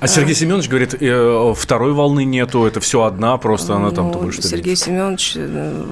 А 0.00 0.06
Сергей 0.06 0.34
Семенович 0.34 0.68
говорит, 0.68 0.94
э, 0.98 1.54
второй 1.54 1.92
волны 1.92 2.24
нету, 2.24 2.64
это 2.64 2.80
все 2.80 3.02
одна, 3.02 3.36
просто 3.36 3.76
она 3.76 3.90
там... 3.90 4.10
Ну, 4.10 4.32
Сергей 4.32 4.74
Семенович 4.74 5.34
э, 5.36 5.84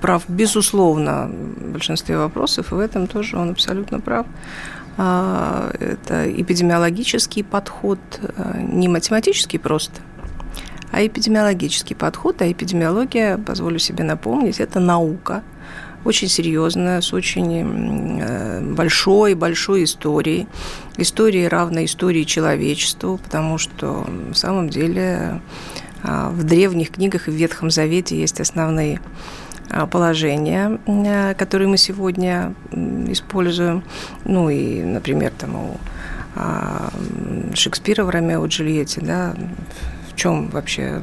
прав, 0.00 0.22
безусловно, 0.26 1.30
в 1.30 1.72
большинстве 1.72 2.16
вопросов, 2.16 2.72
и 2.72 2.74
в 2.74 2.78
этом 2.78 3.06
тоже 3.06 3.36
он 3.36 3.50
абсолютно 3.50 4.00
прав. 4.00 4.26
А, 4.96 5.70
это 5.80 6.32
эпидемиологический 6.32 7.44
подход, 7.44 7.98
э, 8.22 8.60
не 8.62 8.88
математический 8.88 9.58
просто– 9.58 10.00
а 10.92 11.04
эпидемиологический 11.04 11.96
подход. 11.96 12.40
А 12.42 12.50
эпидемиология, 12.50 13.38
позволю 13.38 13.78
себе 13.78 14.04
напомнить, 14.04 14.60
это 14.60 14.78
наука, 14.78 15.42
очень 16.04 16.28
серьезная, 16.28 17.00
с 17.00 17.12
очень 17.12 18.20
э, 18.20 18.60
большой, 18.60 19.34
большой 19.34 19.84
историей. 19.84 20.46
Историей 20.96 21.48
равной 21.48 21.86
истории 21.86 22.24
человечеству, 22.24 23.18
потому 23.18 23.58
что 23.58 24.04
на 24.04 24.34
самом 24.34 24.68
деле 24.68 25.40
а, 26.02 26.30
в 26.30 26.42
древних 26.42 26.90
книгах 26.90 27.28
и 27.28 27.30
в 27.30 27.34
Ветхом 27.34 27.70
Завете 27.70 28.18
есть 28.18 28.40
основные 28.40 29.00
а, 29.70 29.86
положения, 29.86 30.80
э, 30.86 31.34
которые 31.34 31.68
мы 31.68 31.76
сегодня 31.76 32.54
используем. 33.08 33.84
Ну 34.24 34.50
и, 34.50 34.82
например, 34.82 35.32
там 35.38 35.54
у 35.54 35.76
а, 36.34 36.90
Шекспира 37.54 38.04
в 38.04 38.10
«Ромео 38.10 38.44
и 38.44 38.48
Джульетте», 38.48 39.00
да, 39.00 39.34
в 40.12 40.16
чем 40.16 40.48
вообще 40.48 41.02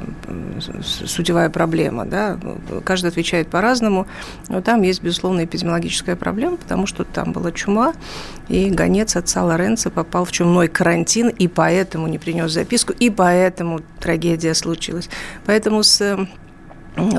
сутевая 0.83 1.49
проблема. 1.49 2.05
Да? 2.05 2.37
Каждый 2.83 3.07
отвечает 3.07 3.47
по-разному, 3.49 4.07
но 4.47 4.61
там 4.61 4.81
есть, 4.81 5.01
безусловно, 5.01 5.45
эпидемиологическая 5.45 6.15
проблема, 6.15 6.57
потому 6.57 6.85
что 6.85 7.03
там 7.03 7.31
была 7.31 7.51
чума, 7.51 7.93
и 8.47 8.69
гонец 8.69 9.15
отца 9.15 9.43
Лоренцо 9.43 9.89
попал 9.89 10.25
в 10.25 10.31
чумной 10.31 10.67
карантин, 10.67 11.29
и 11.29 11.47
поэтому 11.47 12.07
не 12.07 12.19
принес 12.19 12.51
записку, 12.51 12.93
и 12.93 13.09
поэтому 13.09 13.81
трагедия 13.99 14.53
случилась. 14.53 15.09
Поэтому 15.45 15.83
с 15.83 16.27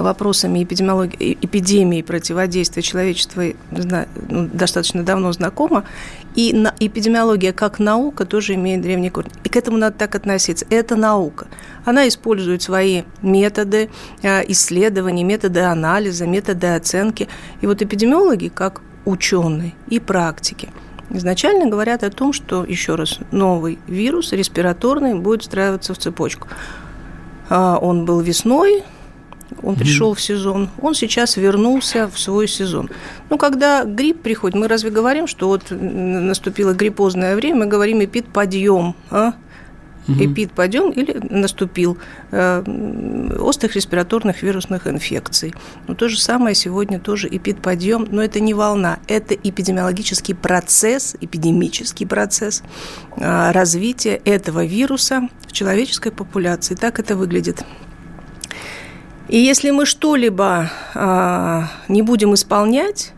вопросами 0.03 0.63
эпидемиологии, 0.63 1.39
эпидемии 1.41 2.03
противодействия 2.03 2.83
человечества 2.83 3.45
ну, 3.71 4.49
достаточно 4.53 5.03
давно 5.03 5.33
знакома. 5.33 5.85
И 6.35 6.51
эпидемиология 6.79 7.53
как 7.53 7.79
наука 7.79 8.25
тоже 8.25 8.55
имеет 8.55 8.83
древний 8.83 9.11
корень. 9.11 9.33
И 9.45 9.49
к 9.49 9.57
этому 9.57 9.79
надо 9.79 9.99
так 9.99 10.15
относиться. 10.15 10.67
Это 10.71 10.97
наука. 10.97 11.49
Она 11.85 12.07
использует 12.07 12.63
свои 12.63 13.03
методы 13.23 13.91
э, 14.23 14.43
исследований, 14.51 15.25
методы 15.25 15.61
анализа, 15.61 16.27
методы 16.27 16.69
оценки. 16.69 17.29
И 17.61 17.67
вот 17.67 17.83
эпидемиологи, 17.83 18.49
как 18.49 18.81
ученые 19.05 19.75
и 19.89 19.99
практики, 19.99 20.69
изначально 21.11 21.69
говорят 21.69 22.05
о 22.05 22.11
том, 22.11 22.33
что, 22.33 22.65
еще 22.65 22.95
раз, 22.95 23.19
новый 23.31 23.79
вирус 23.87 24.33
респираторный 24.33 25.15
будет 25.15 25.43
встраиваться 25.43 25.95
в 25.95 25.99
цепочку. 25.99 26.49
А, 27.49 27.79
он 27.79 28.05
был 28.05 28.21
весной, 28.21 28.85
он 29.63 29.77
пришел 29.77 30.15
в 30.15 30.21
сезон, 30.21 30.71
он 30.81 30.95
сейчас 30.95 31.37
вернулся 31.37 32.09
в 32.09 32.19
свой 32.19 32.49
сезон. 32.49 32.91
Ну, 33.29 33.39
когда 33.39 33.85
грипп 33.85 34.23
приходит, 34.23 34.57
мы 34.57 34.69
разве 34.69 34.91
говорим, 34.91 35.27
что 35.27 35.49
вот 35.49 35.65
наступило 35.71 36.73
гриппозное 36.73 37.37
время, 37.37 37.61
мы 37.61 37.67
говорим 37.67 38.03
эпидподъем, 38.05 38.95
а? 39.11 39.35
угу. 40.11 40.25
эпидподъем 40.25 40.91
или 40.91 41.21
наступил 41.31 41.99
э, 42.31 43.35
острых 43.39 43.77
респираторных 43.77 44.43
вирусных 44.43 44.87
инфекций. 44.87 45.55
Но 45.87 45.95
то 45.95 46.09
же 46.09 46.21
самое 46.21 46.55
сегодня 46.55 46.99
тоже 46.99 47.29
эпидподъем, 47.31 48.07
но 48.11 48.23
это 48.23 48.41
не 48.41 48.55
волна, 48.55 48.99
это 49.09 49.35
эпидемиологический 49.35 50.35
процесс, 50.35 51.17
эпидемический 51.21 52.07
процесс 52.07 52.63
э, 53.17 53.51
развития 53.53 54.21
этого 54.25 54.65
вируса 54.65 55.29
в 55.47 55.53
человеческой 55.53 56.13
популяции. 56.13 56.75
Так 56.75 56.99
это 56.99 57.17
выглядит. 57.17 57.65
И 59.31 59.39
если 59.39 59.71
мы 59.71 59.87
что-либо 59.87 60.71
э, 60.93 61.63
не 61.87 62.03
будем 62.03 62.35
исполнять, 62.35 63.13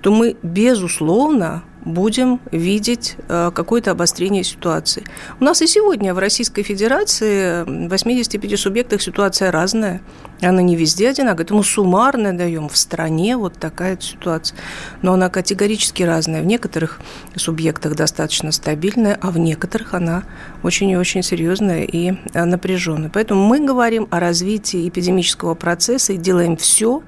то 0.00 0.10
мы, 0.10 0.34
безусловно, 0.42 1.62
будем 1.88 2.40
видеть 2.52 3.16
э, 3.28 3.50
какое-то 3.54 3.90
обострение 3.90 4.44
ситуации. 4.44 5.04
У 5.40 5.44
нас 5.44 5.62
и 5.62 5.66
сегодня 5.66 6.14
в 6.14 6.18
Российской 6.18 6.62
Федерации 6.62 7.64
в 7.64 7.88
85 7.88 8.60
субъектах 8.60 9.02
ситуация 9.02 9.50
разная. 9.50 10.00
Она 10.40 10.62
не 10.62 10.76
везде 10.76 11.08
одинаковая. 11.08 11.44
Это 11.44 11.54
мы 11.54 11.64
суммарно 11.64 12.36
даем 12.36 12.68
в 12.68 12.76
стране 12.76 13.36
вот 13.36 13.54
такая 13.54 13.98
ситуация. 14.00 14.56
Но 15.02 15.14
она 15.14 15.30
категорически 15.30 16.02
разная. 16.02 16.42
В 16.42 16.46
некоторых 16.46 17.00
субъектах 17.34 17.96
достаточно 17.96 18.52
стабильная, 18.52 19.18
а 19.20 19.30
в 19.30 19.38
некоторых 19.38 19.94
она 19.94 20.24
очень 20.62 20.90
и 20.90 20.96
очень 20.96 21.22
серьезная 21.22 21.84
и 21.84 22.12
э, 22.34 22.44
напряженная. 22.44 23.10
Поэтому 23.12 23.46
мы 23.46 23.64
говорим 23.64 24.06
о 24.10 24.20
развитии 24.20 24.88
эпидемического 24.88 25.54
процесса 25.54 26.12
и 26.12 26.18
делаем 26.18 26.56
все, 26.56 27.02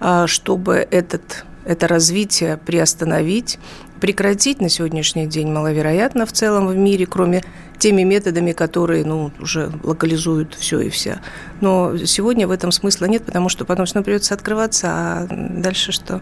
э, 0.00 0.24
чтобы 0.26 0.86
этот 0.90 1.44
это 1.64 1.88
развитие 1.88 2.58
приостановить, 2.58 3.58
прекратить 4.00 4.60
на 4.60 4.68
сегодняшний 4.68 5.26
день 5.26 5.50
маловероятно 5.50 6.26
в 6.26 6.32
целом 6.32 6.68
в 6.68 6.76
мире, 6.76 7.06
кроме 7.06 7.42
теми 7.78 8.02
методами, 8.02 8.52
которые 8.52 9.04
ну, 9.04 9.30
уже 9.40 9.72
локализуют 9.82 10.54
все 10.54 10.80
и 10.80 10.90
вся. 10.90 11.20
Но 11.60 11.96
сегодня 11.98 12.46
в 12.46 12.50
этом 12.50 12.72
смысла 12.72 13.06
нет, 13.06 13.24
потому 13.24 13.48
что 13.48 13.64
потом 13.64 13.86
снова 13.86 14.04
придется 14.04 14.34
открываться, 14.34 14.88
а 14.90 15.26
дальше 15.30 15.92
что? 15.92 16.20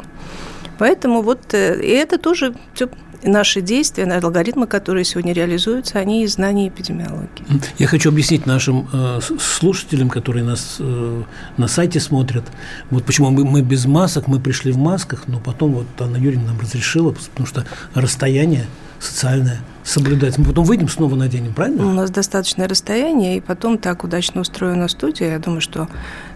Поэтому 0.79 1.23
вот 1.23 1.55
э, 1.55 1.81
и 1.81 1.91
это 1.91 2.19
тоже 2.19 2.55
все 2.75 2.89
наши 3.23 3.61
действия, 3.61 4.05
алгоритмы, 4.05 4.67
которые 4.67 5.05
сегодня 5.05 5.33
реализуются, 5.33 5.99
они 5.99 6.25
из 6.25 6.35
знаний 6.35 6.69
эпидемиологии. 6.69 7.45
Я 7.79 7.87
хочу 7.87 8.11
объяснить 8.11 8.47
нашим 8.47 8.89
э, 8.93 9.21
слушателям, 9.41 10.09
которые 10.09 10.45
нас 10.45 10.77
э, 10.79 11.23
на 11.57 11.69
сайте 11.69 12.01
смотрят, 12.01 12.45
вот 12.91 13.05
почему 13.05 13.31
мы, 13.31 13.45
мы 13.45 13.63
без 13.63 13.87
масок, 13.87 14.27
мы 14.27 14.41
пришли 14.41 14.73
в 14.73 14.79
масках, 14.79 15.25
но 15.27 15.41
потом 15.41 15.73
вот 15.73 15.87
Анна 15.99 16.17
Юрьевна 16.17 16.49
нам 16.49 16.61
разрешила, 16.61 17.13
потому 17.13 17.47
что 17.47 17.65
расстояние 17.95 18.67
социальное– 19.03 19.61
соблюдать. 19.85 20.39
Мы 20.39 20.45
потом 20.45 20.65
выйдем, 20.65 20.89
снова 20.89 21.15
наденем, 21.15 21.53
правильно? 21.53 21.87
У 21.87 21.93
нас 21.93 22.11
достаточное 22.11 22.69
расстояние, 22.69 23.37
и 23.37 23.41
потом 23.41 23.79
так 23.79 24.05
удачно 24.05 24.41
устроена 24.41 24.89
студия. 24.89 25.33
Я 25.33 25.39
думаю, 25.39 25.61
что 25.61 25.89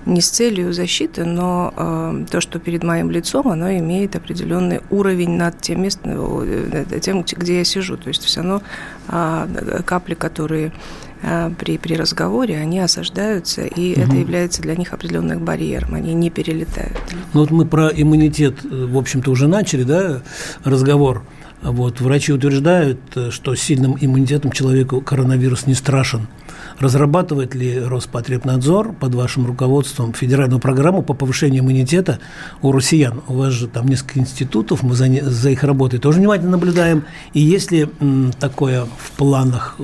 не 0.05 0.21
с 0.21 0.29
целью 0.29 0.73
защиты, 0.73 1.25
но 1.25 1.73
э, 1.77 2.25
то, 2.31 2.41
что 2.41 2.59
перед 2.59 2.83
моим 2.83 3.11
лицом, 3.11 3.49
оно 3.49 3.71
имеет 3.79 4.17
определенный 4.17 4.81
уровень 4.91 5.37
над 5.37 5.61
тем 5.61 5.83
местом, 5.83 6.13
э, 6.15 7.01
тем, 7.01 7.23
где 7.23 7.59
я 7.59 7.65
сижу. 7.65 7.97
То 7.97 8.09
есть 8.09 8.25
все 8.25 8.41
равно 8.41 8.63
э, 9.09 9.83
капли, 9.85 10.15
которые 10.15 10.73
э, 11.23 11.51
при, 11.59 11.79
при 11.79 11.95
разговоре, 11.95 12.59
они 12.59 12.81
осаждаются, 12.81 13.63
и 13.63 13.93
угу. 13.93 14.03
это 14.03 14.17
является 14.17 14.63
для 14.63 14.75
них 14.77 14.93
определенным 14.93 15.45
барьером, 15.45 15.95
они 15.95 16.15
не 16.15 16.31
перелетают. 16.31 16.97
Ну 17.33 17.41
вот 17.41 17.51
мы 17.51 17.65
про 17.65 17.89
иммунитет, 17.89 18.65
э, 18.65 18.87
в 18.87 18.99
общем-то, 18.99 19.31
уже 19.31 19.47
начали, 19.47 19.85
да, 19.85 20.23
разговор. 20.65 21.23
Вот, 21.63 22.01
врачи 22.01 22.33
утверждают, 22.33 23.01
э, 23.17 23.31
что 23.31 23.55
сильным 23.55 23.97
иммунитетом 24.01 24.53
человеку 24.53 25.01
коронавирус 25.01 25.67
не 25.67 25.75
страшен. 25.75 26.29
Разрабатывает 26.79 27.55
ли 27.55 27.79
Роспотребнадзор 27.81 28.93
под 28.93 29.15
вашим 29.15 29.47
руководством 29.47 30.13
федеральную 30.13 30.61
программу 30.61 31.03
по 31.03 31.15
повышению 31.15 31.63
иммунитета 31.63 32.19
у 32.61 32.73
россиян? 32.73 33.23
У 33.29 33.35
вас 33.35 33.53
же 33.53 33.67
там 33.69 33.89
несколько 33.89 34.21
институтов, 34.21 34.83
мы 34.83 34.95
за, 34.95 35.07
за 35.23 35.51
их 35.51 35.65
работой 35.65 35.99
тоже 35.99 36.19
внимательно 36.19 36.53
наблюдаем. 36.53 37.05
И 37.33 37.41
есть 37.41 37.73
ли 37.73 37.89
такое 38.39 38.85
в 38.85 39.11
планах 39.13 39.77
э, 39.79 39.83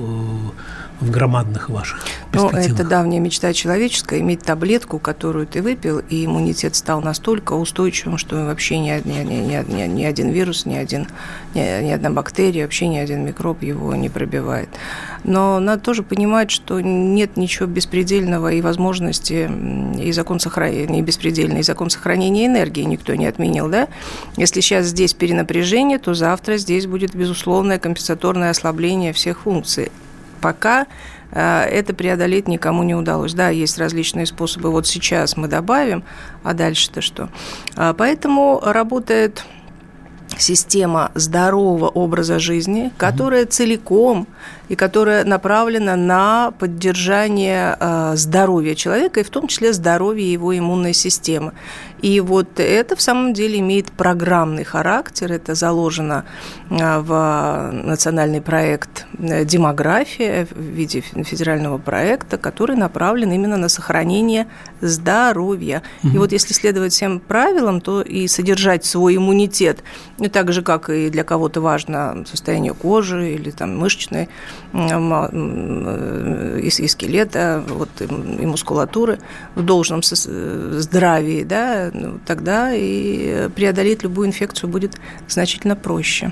в 0.99 1.09
громадных 1.09 1.69
ваших 1.69 2.05
Ну, 2.33 2.49
это 2.49 2.83
давняя 2.83 3.19
мечта 3.19 3.53
человеческая, 3.53 4.19
иметь 4.19 4.41
таблетку, 4.41 4.99
которую 4.99 5.45
ты 5.45 5.61
выпил, 5.61 5.99
и 5.99 6.25
иммунитет 6.25 6.75
стал 6.75 7.01
настолько 7.01 7.53
устойчивым, 7.53 8.17
что 8.17 8.45
вообще 8.45 8.79
ни, 8.79 8.89
ни, 9.07 9.23
ни, 9.23 9.71
ни, 9.71 9.87
ни 9.87 10.03
один 10.03 10.29
вирус, 10.29 10.65
ни, 10.65 10.75
один, 10.75 11.07
ни, 11.53 11.83
ни 11.83 11.91
одна 11.91 12.09
бактерия, 12.09 12.63
вообще 12.63 12.87
ни 12.87 12.97
один 12.97 13.25
микроб 13.25 13.61
его 13.63 13.95
не 13.95 14.09
пробивает. 14.09 14.69
Но 15.23 15.59
надо 15.59 15.81
тоже 15.81 16.03
понимать, 16.03 16.51
что 16.51 16.79
нет 16.79 17.37
ничего 17.37 17.67
беспредельного 17.67 18.51
и 18.53 18.61
возможности, 18.61 19.49
и 19.99 20.11
закон 20.11 20.39
сохранения, 20.39 20.99
и 20.99 21.01
беспредельный, 21.01 21.59
и 21.59 21.63
закон 21.63 21.89
сохранения 21.89 22.47
энергии 22.47 22.83
никто 22.83 23.15
не 23.15 23.25
отменил, 23.25 23.69
да? 23.69 23.87
Если 24.37 24.61
сейчас 24.61 24.87
здесь 24.87 25.13
перенапряжение, 25.13 25.99
то 25.99 26.13
завтра 26.13 26.57
здесь 26.57 26.87
будет 26.87 27.15
безусловное 27.15 27.79
компенсаторное 27.79 28.49
ослабление 28.49 29.13
всех 29.13 29.41
функций 29.41 29.91
пока 30.43 30.87
э, 31.31 31.61
это 31.63 31.95
преодолеть 31.95 32.49
никому 32.49 32.83
не 32.83 32.93
удалось. 32.93 33.33
Да, 33.33 33.47
есть 33.47 33.77
различные 33.77 34.25
способы. 34.25 34.71
Вот 34.71 34.85
сейчас 34.85 35.37
мы 35.37 35.47
добавим, 35.47 36.03
а 36.43 36.53
дальше-то 36.53 37.01
что? 37.01 37.29
А, 37.77 37.93
поэтому 37.93 38.59
работает 38.61 39.45
система 40.37 41.11
здорового 41.15 41.87
образа 41.87 42.39
жизни, 42.39 42.91
которая 42.97 43.45
целиком 43.45 44.27
и 44.73 44.75
которая 44.75 45.23
направлена 45.23 45.95
на 45.95 46.51
поддержание 46.57 47.77
э, 47.79 48.13
здоровья 48.15 48.73
человека, 48.73 49.19
и 49.19 49.23
в 49.23 49.29
том 49.29 49.47
числе 49.47 49.71
здоровья 49.71 50.25
его 50.25 50.57
иммунной 50.57 50.93
системы. 50.93 51.53
И 52.01 52.19
вот 52.19 52.59
это 52.59 52.95
в 52.95 53.01
самом 53.01 53.33
деле 53.33 53.59
имеет 53.59 53.91
программный 53.91 54.63
характер, 54.63 55.31
это 55.31 55.53
заложено 55.53 56.25
э, 56.71 56.99
в 56.99 57.69
национальный 57.71 58.41
проект 58.41 59.05
э, 59.19 59.45
«Демография» 59.45 60.47
в 60.49 60.59
виде 60.59 61.01
федерального 61.01 61.77
проекта, 61.77 62.39
который 62.39 62.75
направлен 62.75 63.31
именно 63.31 63.57
на 63.57 63.69
сохранение 63.69 64.47
здоровья. 64.81 65.83
Угу. 66.03 66.13
И 66.13 66.17
вот 66.17 66.31
если 66.31 66.53
следовать 66.53 66.93
всем 66.93 67.19
правилам, 67.19 67.79
то 67.79 68.01
и 68.01 68.27
содержать 68.27 68.85
свой 68.85 69.17
иммунитет, 69.17 69.83
ну, 70.17 70.29
так 70.29 70.51
же, 70.51 70.63
как 70.63 70.89
и 70.89 71.09
для 71.09 71.23
кого-то 71.23 71.61
важно 71.61 72.25
состояние 72.25 72.73
кожи 72.73 73.35
или 73.35 73.51
там 73.51 73.77
мышечной 73.77 74.29
и, 76.61 76.67
и 76.67 76.87
скелета, 76.87 77.63
вот, 77.67 77.89
и 78.01 78.45
мускулатуры 78.45 79.19
в 79.55 79.63
должном 79.63 80.01
здравии, 80.03 81.43
да, 81.43 81.91
ну, 81.93 82.19
тогда 82.25 82.73
и 82.73 83.49
преодолеть 83.55 84.03
любую 84.03 84.27
инфекцию 84.27 84.69
будет 84.69 84.97
значительно 85.27 85.75
проще. 85.75 86.31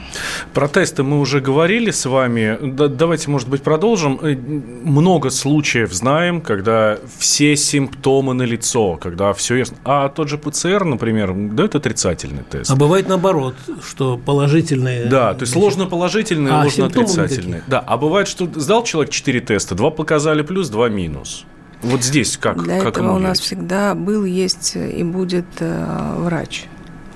Про 0.53 0.67
тесты 0.67 1.03
мы 1.03 1.19
уже 1.19 1.39
говорили 1.39 1.91
с 1.91 2.05
вами. 2.05 2.57
Давайте, 2.61 3.29
может 3.29 3.49
быть, 3.49 3.61
продолжим. 3.61 4.19
Э, 4.21 4.35
много 4.35 5.29
случаев 5.29 5.93
знаем, 5.93 6.41
когда 6.41 6.97
все 7.17 7.55
симптомы 7.55 8.33
на 8.33 8.43
лицо, 8.43 8.97
когда 8.97 9.33
все 9.33 9.55
ясно. 9.55 9.77
А 9.83 10.09
тот 10.09 10.29
же 10.29 10.37
ПЦР, 10.37 10.83
например, 10.83 11.33
дает 11.33 11.75
отрицательный 11.75 12.43
тест. 12.49 12.71
А 12.71 12.75
бывает 12.75 13.07
наоборот, 13.07 13.55
что 13.87 14.17
положительные. 14.17 15.05
Да, 15.05 15.33
то 15.33 15.41
есть 15.43 15.55
ложно 15.55 15.85
положительные, 15.85 16.53
а, 16.53 16.63
ложно 16.63 16.85
отрицательные. 16.85 17.63
Да, 17.67 17.79
а 17.79 17.97
бывает, 17.97 18.10
что 18.27 18.45
сдал 18.59 18.83
человек 18.83 19.11
4 19.11 19.41
теста, 19.41 19.75
2 19.75 19.91
показали 19.91 20.41
плюс, 20.41 20.69
2 20.69 20.89
минус. 20.89 21.45
Вот 21.81 22.03
здесь 22.03 22.37
как? 22.37 22.63
Для 22.63 22.79
как 22.79 22.97
этого 22.97 23.15
у 23.15 23.19
нас 23.19 23.39
всегда 23.39 23.95
был, 23.95 24.23
есть 24.23 24.75
и 24.75 25.03
будет 25.03 25.45
э, 25.59 26.15
врач. 26.17 26.65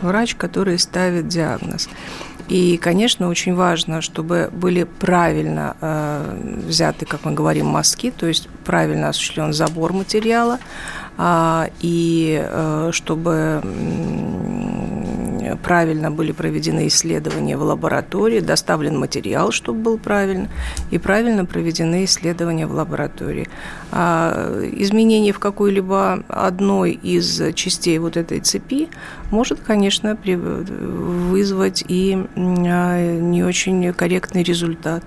Врач, 0.01 0.35
который 0.35 0.79
ставит 0.79 1.27
диагноз. 1.27 1.87
И, 2.47 2.77
конечно, 2.77 3.27
очень 3.27 3.55
важно, 3.55 4.01
чтобы 4.01 4.49
были 4.51 4.83
правильно 4.83 5.75
э, 5.81 6.61
взяты, 6.67 7.05
как 7.05 7.25
мы 7.25 7.31
говорим, 7.31 7.67
мазки, 7.67 8.11
то 8.11 8.27
есть 8.27 8.47
правильно 8.63 9.09
осуществлен 9.09 9.51
забор 9.51 9.93
материала, 9.93 10.59
и 11.17 12.45
э, 12.45 12.89
чтобы 12.91 13.61
правильно 15.63 16.11
были 16.11 16.31
проведены 16.31 16.87
исследования 16.87 17.57
в 17.57 17.63
лаборатории, 17.63 18.39
доставлен 18.39 18.97
материал, 18.97 19.51
чтобы 19.51 19.79
был 19.79 19.97
правильно, 19.97 20.49
и 20.91 20.97
правильно 20.97 21.45
проведены 21.45 22.05
исследования 22.05 22.67
в 22.67 22.73
лаборатории. 22.73 23.47
А 23.91 24.61
изменение 24.73 25.33
в 25.33 25.39
какой-либо 25.39 26.23
одной 26.27 26.91
из 26.91 27.41
частей 27.55 27.97
вот 27.99 28.17
этой 28.17 28.39
цепи 28.39 28.89
может, 29.31 29.59
конечно, 29.59 30.17
вызвать 30.25 31.83
и 31.87 32.25
а, 32.35 33.19
не 33.19 33.43
очень 33.43 33.93
корректный 33.93 34.43
результат. 34.43 35.03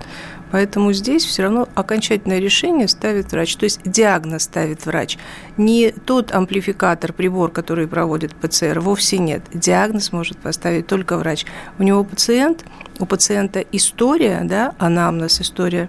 Поэтому 0.50 0.92
здесь 0.92 1.24
все 1.24 1.42
равно 1.44 1.68
окончательное 1.74 2.38
решение 2.38 2.88
ставит 2.88 3.32
врач, 3.32 3.56
то 3.56 3.64
есть 3.64 3.80
диагноз 3.84 4.44
ставит 4.44 4.86
врач. 4.86 5.18
Не 5.56 5.90
тот 5.90 6.32
амплификатор, 6.32 7.12
прибор, 7.12 7.50
который 7.50 7.86
проводит 7.86 8.34
ПЦР, 8.34 8.80
вовсе 8.80 9.18
нет. 9.18 9.42
Диагноз 9.52 10.12
может 10.12 10.38
поставить 10.38 10.86
только 10.86 11.18
врач. 11.18 11.44
У 11.78 11.82
него 11.82 12.04
пациент, 12.04 12.64
у 12.98 13.06
пациента 13.06 13.60
история, 13.72 14.40
да, 14.44 14.74
анамнез, 14.78 15.40
история, 15.40 15.88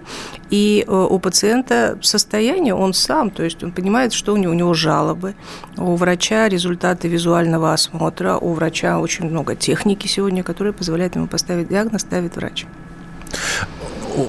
и 0.50 0.84
э, 0.86 0.92
у 0.92 1.18
пациента 1.18 1.98
состояние 2.02 2.74
он 2.74 2.94
сам, 2.94 3.30
то 3.30 3.42
есть 3.42 3.62
он 3.64 3.72
понимает, 3.72 4.12
что 4.12 4.34
у 4.34 4.36
него, 4.36 4.52
у 4.52 4.56
него 4.56 4.74
жалобы, 4.74 5.34
у 5.76 5.96
врача 5.96 6.48
результаты 6.48 7.08
визуального 7.08 7.72
осмотра, 7.72 8.36
у 8.36 8.52
врача 8.52 8.98
очень 8.98 9.28
много 9.28 9.56
техники 9.56 10.06
сегодня, 10.06 10.42
которая 10.42 10.72
позволяет 10.72 11.16
ему 11.16 11.26
поставить 11.26 11.68
диагноз, 11.68 12.02
ставит 12.02 12.36
врач. 12.36 12.66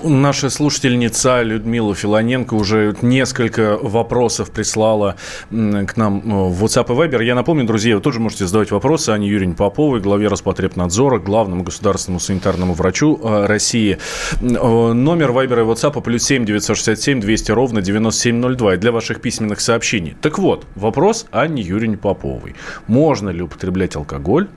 Наша 0.03 0.49
слушательница 0.49 1.41
Людмила 1.41 1.95
Филоненко 1.95 2.53
уже 2.53 2.95
несколько 3.01 3.77
вопросов 3.77 4.51
прислала 4.51 5.15
к 5.49 5.97
нам 5.97 6.21
э, 6.23 6.49
в 6.49 6.63
WhatsApp 6.63 6.85
и 6.85 7.07
Viber. 7.07 7.23
Я 7.23 7.35
напомню, 7.35 7.65
друзья, 7.65 7.95
вы 7.95 8.01
тоже 8.01 8.19
можете 8.19 8.45
задавать 8.45 8.71
вопросы 8.71 9.09
Ане 9.09 9.27
Юрьевне 9.27 9.55
Поповой, 9.55 9.99
главе 9.99 10.27
Роспотребнадзора, 10.27 11.19
главному 11.19 11.63
государственному 11.63 12.19
санитарному 12.19 12.73
врачу 12.73 13.19
э, 13.23 13.45
России. 13.47 13.97
Э, 14.41 14.93
номер 14.93 15.31
Viber 15.31 15.61
и 15.61 15.65
WhatsApp 15.65 16.01
плюс 16.01 16.23
7 16.23 16.45
967 16.45 17.19
200 17.19 17.51
ровно 17.51 17.81
9702 17.81 18.77
для 18.77 18.91
ваших 18.91 19.21
письменных 19.21 19.61
сообщений. 19.61 20.15
Так 20.21 20.37
вот, 20.37 20.65
вопрос 20.75 21.25
Анне 21.31 21.61
Юрьевне 21.61 21.97
Поповой. 21.97 22.55
Можно 22.87 23.29
ли 23.29 23.41
употреблять 23.41 23.95
алкоголь 23.95 24.47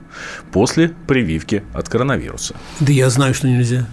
после 0.51 0.91
прививки 1.07 1.63
от 1.73 1.89
коронавируса? 1.89 2.55
Да 2.79 2.91
я 2.91 3.09
знаю, 3.09 3.33
что 3.33 3.47
нельзя. 3.47 3.87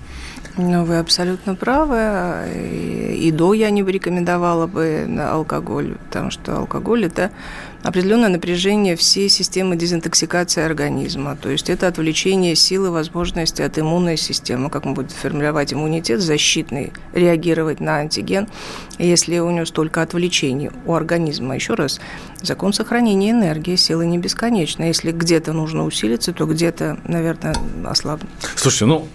Ну, 0.56 0.84
вы 0.84 0.98
абсолютно 0.98 1.54
правы. 1.54 2.50
И, 3.14 3.30
до 3.30 3.54
я 3.54 3.70
не 3.70 3.82
рекомендовала 3.82 4.66
бы 4.66 5.08
алкоголь, 5.18 5.96
потому 6.06 6.30
что 6.30 6.58
алкоголь– 6.58 7.04
это 7.06 7.30
определенное 7.82 8.28
напряжение 8.28 8.94
всей 8.96 9.28
системы 9.28 9.76
дезинтоксикации 9.76 10.62
организма. 10.62 11.36
То 11.36 11.48
есть 11.48 11.70
это 11.70 11.88
отвлечение 11.88 12.54
силы, 12.54 12.90
возможности 12.90 13.62
от 13.62 13.78
иммунной 13.78 14.16
системы, 14.16 14.68
как 14.68 14.84
мы 14.84 14.92
будем 14.92 15.08
формировать 15.08 15.72
иммунитет 15.72 16.20
защитный, 16.20 16.92
реагировать 17.12 17.80
на 17.80 17.96
антиген, 17.96 18.46
если 18.98 19.38
у 19.38 19.50
него 19.50 19.64
столько 19.64 20.02
отвлечений 20.02 20.70
у 20.84 20.94
организма. 20.94 21.54
Еще 21.54 21.74
раз, 21.74 21.98
закон 22.42 22.72
сохранения 22.72 23.30
энергии, 23.30 23.76
силы 23.76 24.06
не 24.06 24.18
бесконечна. 24.18 24.84
Если 24.84 25.12
где-то 25.12 25.52
нужно 25.52 25.84
усилиться, 25.84 26.32
то 26.32 26.44
где-то, 26.44 26.98
наверное, 27.04 27.54
ослабнуть. 27.84 28.30
Слушайте, 28.54 28.84
ну, 28.84 29.08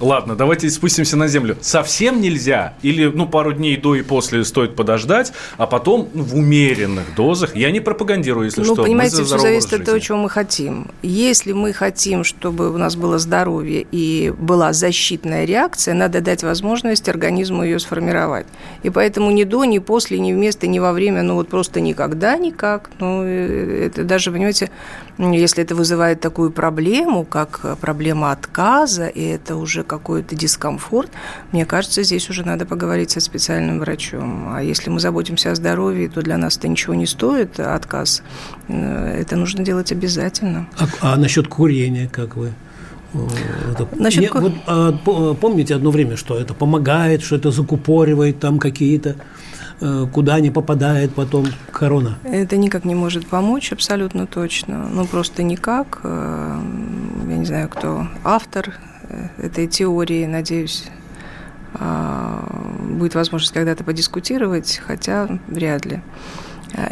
Ладно, 0.00 0.34
давайте 0.34 0.68
спустимся 0.70 1.16
на 1.16 1.28
землю. 1.28 1.56
Совсем 1.60 2.20
нельзя? 2.20 2.74
Или, 2.82 3.06
ну, 3.06 3.28
пару 3.28 3.52
дней 3.52 3.76
до 3.76 3.94
и 3.94 4.02
после 4.02 4.44
стоит 4.44 4.74
подождать, 4.74 5.32
а 5.56 5.66
потом 5.66 6.08
ну, 6.14 6.22
в 6.22 6.34
умеренных 6.34 7.14
дозах? 7.14 7.54
Я 7.54 7.70
не 7.70 7.80
пропагандирую, 7.80 8.46
если 8.46 8.62
ну, 8.62 8.74
что. 8.74 8.82
понимаете, 8.82 9.22
все 9.22 9.38
зависит 9.38 9.72
от 9.72 9.84
того, 9.84 9.98
чего 9.98 10.18
мы 10.18 10.28
хотим. 10.28 10.88
Если 11.02 11.52
мы 11.52 11.72
хотим, 11.72 12.24
чтобы 12.24 12.70
у 12.72 12.78
нас 12.78 12.96
было 12.96 13.18
здоровье 13.18 13.86
и 13.90 14.32
была 14.36 14.72
защитная 14.72 15.44
реакция, 15.44 15.94
надо 15.94 16.20
дать 16.20 16.42
возможность 16.42 17.08
организму 17.08 17.62
ее 17.62 17.78
сформировать. 17.78 18.46
И 18.82 18.90
поэтому 18.90 19.30
ни 19.30 19.44
до, 19.44 19.64
ни 19.64 19.78
после, 19.78 20.18
ни 20.18 20.32
вместо, 20.32 20.66
ни 20.66 20.78
во 20.78 20.92
время, 20.92 21.22
ну, 21.22 21.34
вот 21.34 21.48
просто 21.48 21.80
никогда 21.80 22.36
никак. 22.36 22.90
Ну, 22.98 23.22
э, 23.22 23.86
это 23.86 24.02
даже, 24.04 24.32
понимаете, 24.32 24.70
если 25.18 25.62
это 25.62 25.74
вызывает 25.74 26.20
такую 26.20 26.50
проблему, 26.50 27.24
как 27.24 27.78
проблема 27.80 28.32
отказа, 28.32 29.06
и 29.06 29.22
это 29.22 29.56
уже 29.56 29.83
какой-то 29.84 30.34
дискомфорт, 30.34 31.10
мне 31.52 31.66
кажется, 31.66 32.02
здесь 32.02 32.28
уже 32.30 32.44
надо 32.44 32.66
поговорить 32.66 33.10
со 33.10 33.20
специальным 33.20 33.78
врачом. 33.80 34.54
А 34.54 34.62
если 34.62 34.90
мы 34.90 35.00
заботимся 35.00 35.52
о 35.52 35.54
здоровье, 35.54 36.08
то 36.08 36.22
для 36.22 36.38
нас 36.38 36.56
это 36.56 36.68
ничего 36.68 36.94
не 36.94 37.06
стоит, 37.06 37.60
отказ. 37.60 38.22
Э, 38.68 39.20
это 39.20 39.36
нужно 39.36 39.64
делать 39.64 39.92
обязательно. 39.92 40.66
А, 40.78 41.12
а 41.12 41.16
насчет 41.16 41.48
курения, 41.48 42.08
как 42.10 42.36
вы? 42.36 42.52
Это, 43.70 43.88
Насчет... 43.96 44.22
Не, 44.22 44.40
вот, 44.40 44.52
а, 44.66 44.92
помните 45.34 45.76
одно 45.76 45.92
время, 45.92 46.16
что 46.16 46.36
это 46.36 46.52
помогает, 46.52 47.22
что 47.22 47.36
это 47.36 47.52
закупоривает 47.52 48.40
там 48.40 48.58
какие-то 48.58 49.14
Э, 49.80 50.06
куда 50.12 50.40
не 50.40 50.50
попадает 50.50 51.14
потом 51.14 51.46
корона? 51.70 52.18
Это 52.24 52.56
никак 52.56 52.84
не 52.84 52.94
может 52.94 53.26
помочь, 53.26 53.72
абсолютно 53.72 54.26
точно. 54.26 54.88
Ну, 54.90 55.04
просто 55.04 55.42
никак. 55.42 56.00
Э, 56.04 56.58
я 57.28 57.36
не 57.36 57.44
знаю, 57.44 57.68
кто 57.68 58.06
автор 58.22 58.68
э, 58.68 58.93
этой 59.38 59.66
теории, 59.66 60.26
надеюсь, 60.26 60.84
будет 61.78 63.14
возможность 63.14 63.52
когда-то 63.52 63.84
подискутировать, 63.84 64.80
хотя 64.86 65.38
вряд 65.48 65.84
ли. 65.84 66.02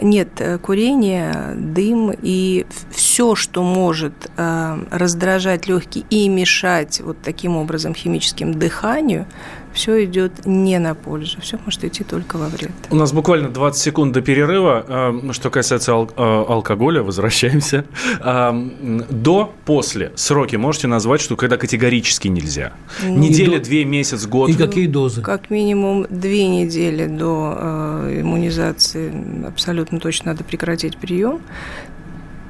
Нет, 0.01 0.41
курение, 0.63 1.55
дым 1.57 2.13
и 2.23 2.67
все, 2.91 3.35
что 3.35 3.63
может 3.65 4.31
раздражать 4.37 5.67
легкие 5.67 6.05
и 6.09 6.29
мешать 6.29 7.01
вот 7.01 7.17
таким 7.23 7.57
образом 7.57 7.95
химическим 7.95 8.55
дыханию, 8.55 9.27
все 9.73 10.05
идет 10.05 10.47
не 10.47 10.79
на 10.79 10.95
пользу, 10.95 11.41
все 11.41 11.59
может 11.65 11.85
идти 11.85 12.05
только 12.05 12.37
во 12.37 12.47
вред. 12.49 12.73
У 12.91 12.97
нас 12.97 13.13
буквально 13.13 13.49
20 13.49 13.83
секунд 13.83 14.13
до 14.13 14.21
перерыва. 14.21 14.85
Эм, 14.89 15.33
что 15.33 15.51
касается 15.51 15.93
ал- 15.93 16.11
э, 16.17 16.45
алкоголя, 16.49 17.03
возвращаемся. 17.03 17.85
Эм, 18.21 19.05
до, 19.11 19.53
после 19.65 20.13
сроки 20.17 20.57
можете 20.57 20.87
назвать, 20.87 21.21
что 21.21 21.37
когда 21.37 21.57
категорически 21.57 22.29
нельзя? 22.29 22.73
Ну, 23.03 23.17
Неделя, 23.19 23.59
до... 23.59 23.65
две, 23.65 23.85
месяц, 23.85 24.27
год? 24.27 24.51
И 24.51 24.55
какие 24.55 24.87
дозы? 24.87 25.23
Как 25.23 25.51
минимум 25.51 26.07
две 26.11 26.47
недели 26.47 27.07
до 27.07 27.55
э, 27.57 28.21
иммунизации 28.21 29.13
абсолютно 29.47 30.01
точно 30.01 30.33
надо 30.33 30.45
прекратить 30.45 30.97
прием. 30.99 31.41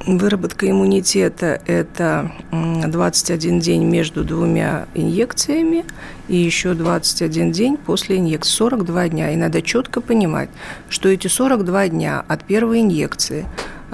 Выработка 0.07 0.69
иммунитета– 0.69 1.61
это 1.67 2.33
21 2.51 3.61
день 3.61 3.85
между 3.85 4.25
двумя 4.25 4.87
инъекциями 4.95 5.85
и 6.29 6.37
еще 6.37 6.75
21 6.75 7.53
день 7.53 7.77
после 7.77 8.19
инъекции, 8.19 8.53
42 8.53 9.09
дня. 9.09 9.33
И 9.33 9.37
надо 9.37 9.62
четко 9.62 10.01
понимать, 10.01 10.51
что 10.88 11.09
эти 11.09 11.29
42 11.29 11.88
дня 11.88 12.25
от 12.27 12.45
первой 12.45 12.81
инъекции 12.81 13.47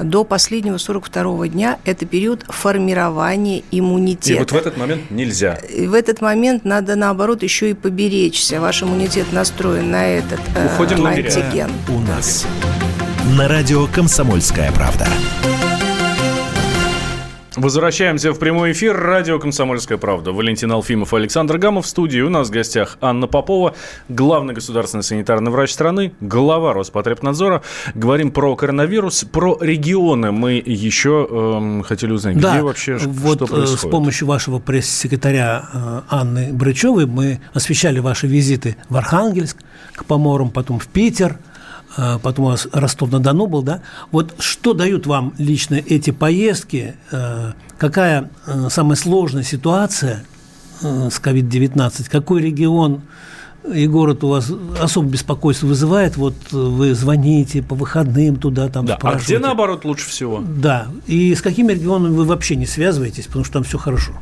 до 0.03 0.25
последнего 0.25 0.79
42 0.79 1.49
дня– 1.49 1.79
это 1.85 2.07
период 2.07 2.44
формирования 2.49 3.62
иммунитета. 3.71 4.33
И 4.33 4.38
вот 4.38 4.53
в 4.53 4.57
этот 4.57 4.77
момент 4.77 5.11
нельзя. 5.11 5.55
И 5.55 5.87
в 5.87 5.94
этот 5.94 6.21
момент 6.21 6.64
надо, 6.64 6.97
наоборот, 6.97 7.42
еще 7.42 7.71
и 7.71 7.75
поберечься. 7.75 8.61
Ваш 8.61 8.83
иммунитет 8.83 9.33
настроен 9.33 9.90
на 9.90 10.07
этот 10.07 10.40
э, 10.55 10.66
Уходим 10.66 11.07
э, 11.07 11.11
антиген. 11.11 11.71
У 11.88 12.01
нас 12.01 12.47
на 13.37 13.49
радио 13.49 13.87
«Комсомольская 13.88 14.73
правда». 14.73 15.07
Возвращаемся 17.59 18.33
в 18.33 18.38
прямой 18.38 18.71
эфир. 18.71 18.97
Радио 18.97 19.40
«Комсомольская 19.40 19.99
правда». 19.99 20.31
Валентин 20.31 20.71
Алфимов, 20.71 21.12
Александр 21.12 21.59
Гамов. 21.59 21.87
В 21.87 21.88
студии 21.88 22.21
у 22.21 22.29
нас 22.29 22.49
в 22.49 22.51
гостях 22.53 22.99
Анна 23.01 23.27
Попова, 23.27 23.75
главный 24.09 24.55
государственный 24.55 25.03
санитарный 25.03 25.51
врач 25.51 25.73
страны, 25.73 26.12
глава 26.21 26.73
Роспотребнадзора. 26.73 27.62
Говорим 27.97 28.31
про 28.31 28.55
коронавирус, 28.55 29.25
про 29.25 29.59
регионы. 29.61 30.31
Мы 30.31 30.62
еще 30.64 31.27
эм, 31.29 31.83
хотели 31.83 32.12
узнать, 32.12 32.38
да, 32.38 32.53
где 32.55 32.62
вообще 32.62 32.97
вот 32.97 33.38
что 33.38 33.47
э, 33.47 33.49
происходит. 33.49 33.81
с 33.81 33.90
помощью 33.90 34.29
вашего 34.29 34.61
пресс-секретаря 34.61 35.68
э, 35.75 36.01
Анны 36.11 36.53
Брычевой 36.53 37.07
мы 37.07 37.40
освещали 37.55 37.99
ваши 37.99 38.29
визиты 38.29 38.77
в 38.88 38.97
Архангельск 38.97 39.57
к 39.97 40.05
поморам, 40.05 40.51
потом 40.51 40.79
в 40.79 40.87
Питер– 40.87 41.38
потом 42.22 42.44
у 42.44 42.48
вас 42.48 42.68
Ростов-на-Дону 42.72 43.46
был, 43.46 43.62
да? 43.62 43.82
Вот 44.12 44.34
что 44.38 44.72
дают 44.72 45.06
вам 45.06 45.34
лично 45.38 45.74
эти 45.74 46.11
поездки? 46.11 46.94
А, 47.11 47.54
какая 47.76 48.30
а, 48.46 48.68
самая 48.70 48.96
сложная 48.96 49.42
ситуация 49.42 50.24
с 50.80 51.20
COVID-19? 51.20 52.08
Какой 52.08 52.42
регион 52.42 53.02
и 53.74 53.87
город 53.88 54.22
у 54.22 54.28
вас 54.28 54.50
особо 54.80 55.08
беспокойство 55.08 55.66
вызывает, 55.66 56.16
вот 56.16 56.34
вы 56.52 56.94
звоните 56.94 57.62
по 57.62 57.74
выходным 57.74 58.37
туда, 58.37 58.68
там 58.68 58.87
да. 58.87 58.98
А 59.02 59.16
где, 59.16 59.38
наоборот, 59.38 59.84
лучше 59.84 60.08
всего? 60.08 60.40
Да, 60.40 60.87
и 61.06 61.34
с 61.34 61.42
какими 61.42 61.72
регионами 61.72 62.14
вы 62.14 62.24
вообще 62.24 62.56
не 62.56 62.66
связываетесь, 62.66 63.26
потому 63.26 63.44
что 63.44 63.54
там 63.54 63.64
все 63.64 63.76
хорошо? 63.76 64.12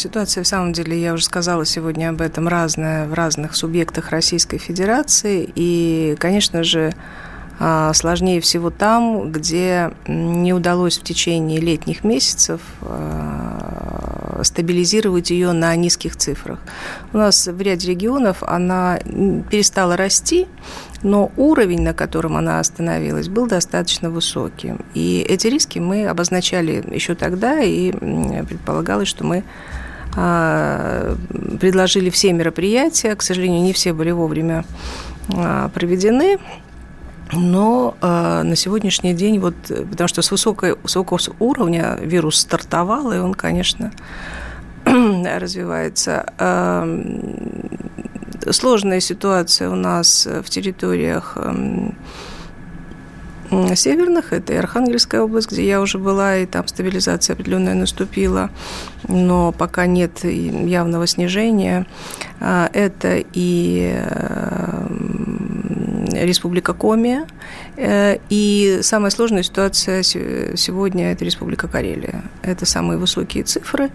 Ситуация, 0.00 0.44
в 0.44 0.46
самом 0.46 0.72
деле, 0.72 0.98
я 0.98 1.12
уже 1.12 1.26
сказала 1.26 1.66
сегодня 1.66 2.08
об 2.08 2.22
этом, 2.22 2.48
разная 2.48 3.06
в 3.06 3.12
разных 3.12 3.54
субъектах 3.54 4.08
Российской 4.08 4.56
Федерации. 4.56 5.46
И, 5.54 6.16
конечно 6.18 6.64
же, 6.64 6.94
А, 7.62 7.92
сложнее 7.92 8.40
всего 8.40 8.70
там, 8.70 9.30
где 9.30 9.90
не 10.06 10.54
удалось 10.54 10.98
в 10.98 11.02
течение 11.02 11.60
летних 11.60 12.04
месяцев 12.04 12.62
а, 12.80 14.40
стабилизировать 14.42 15.30
ее 15.30 15.52
на 15.52 15.76
низких 15.76 16.16
цифрах. 16.16 16.58
У 17.12 17.18
нас 17.18 17.46
в 17.46 17.60
ряде 17.60 17.90
регионов 17.90 18.42
она 18.42 18.98
перестала 19.50 19.98
расти, 19.98 20.46
но 21.02 21.30
уровень, 21.36 21.82
на 21.82 21.92
котором 21.92 22.38
она 22.38 22.60
остановилась, 22.60 23.28
был 23.28 23.46
достаточно 23.46 24.08
высоким. 24.08 24.80
И 24.94 25.20
эти 25.28 25.48
риски 25.48 25.78
мы 25.78 26.06
обозначали 26.06 26.82
еще 26.90 27.14
тогда, 27.14 27.60
и 27.60 27.92
предполагалось, 27.92 29.08
что 29.08 29.24
мы 29.24 29.44
предложили 30.12 32.10
все 32.10 32.32
мероприятия. 32.32 33.14
К 33.14 33.22
сожалению, 33.22 33.62
не 33.62 33.72
все 33.72 33.92
были 33.92 34.10
вовремя 34.10 34.64
а, 35.34 35.68
проведены. 35.68 36.38
Но 37.32 37.96
э, 38.00 38.42
на 38.42 38.56
сегодняшний 38.56 39.14
день, 39.14 39.38
вот, 39.38 39.54
потому 39.64 40.08
что 40.08 40.20
с 40.20 40.32
высокой, 40.32 40.74
высокого 40.82 41.20
уровня 41.38 41.96
вирус 42.00 42.38
стартовал, 42.38 43.12
и 43.12 43.18
он, 43.18 43.34
конечно, 43.34 43.92
развивается. 44.84 46.26
Э, 46.38 46.84
сложная 48.50 49.00
ситуация 49.00 49.70
у 49.70 49.76
нас 49.76 50.26
в 50.26 50.50
территориях 50.50 51.34
э, 51.36 51.90
северных. 53.74 54.32
Это 54.32 54.52
и 54.52 54.56
Архангельская 54.56 55.22
область, 55.22 55.50
где 55.50 55.66
я 55.66 55.80
уже 55.80 55.98
была, 55.98 56.36
и 56.36 56.46
там 56.46 56.66
стабилизация 56.66 57.34
определенная 57.34 57.74
наступила, 57.74 58.50
но 59.08 59.52
пока 59.52 59.86
нет 59.86 60.24
явного 60.24 61.06
снижения. 61.06 61.86
А, 62.40 62.70
это 62.72 63.22
и 63.32 63.92
э, 63.94 64.59
Республика 66.24 66.74
Коми. 66.74 67.26
Э, 67.76 68.18
и 68.28 68.80
самая 68.82 69.10
сложная 69.10 69.42
ситуация 69.42 70.02
сегодня– 70.02 71.12
это 71.12 71.24
Республика 71.24 71.68
Карелия. 71.68 72.24
Это 72.42 72.66
самые 72.66 72.98
высокие 72.98 73.44
цифры. 73.44 73.90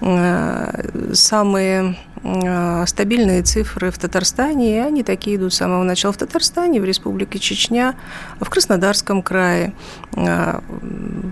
Э, 0.00 1.12
самые 1.12 1.96
э, 2.22 2.86
стабильные 2.86 3.42
цифры 3.42 3.90
в 3.90 3.98
Татарстане, 3.98 4.76
и 4.76 4.78
они 4.78 5.02
такие 5.02 5.36
идут 5.36 5.52
с 5.52 5.58
самого 5.58 5.82
начала 5.82 6.12
в 6.12 6.16
Татарстане, 6.16 6.80
в 6.80 6.84
Республике 6.84 7.38
Чечня, 7.38 7.94
в 8.40 8.48
Краснодарском 8.48 9.22
крае. 9.22 9.72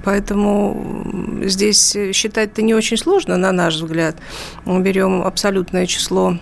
Поэтому 0.04 1.40
здесь 1.44 1.96
считать-то 2.12 2.62
не 2.62 2.74
очень 2.74 2.96
сложно, 2.96 3.36
на 3.36 3.52
наш 3.52 3.76
взгляд. 3.76 4.16
Мы 4.64 4.80
берем 4.80 5.22
абсолютное 5.22 5.86
число 5.86 6.38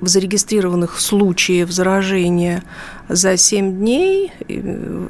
зарегистрированных 0.00 1.00
случаев 1.00 1.70
заражения 1.70 2.62
за 3.14 3.36
7 3.36 3.78
дней, 3.78 4.32
э, 4.48 5.08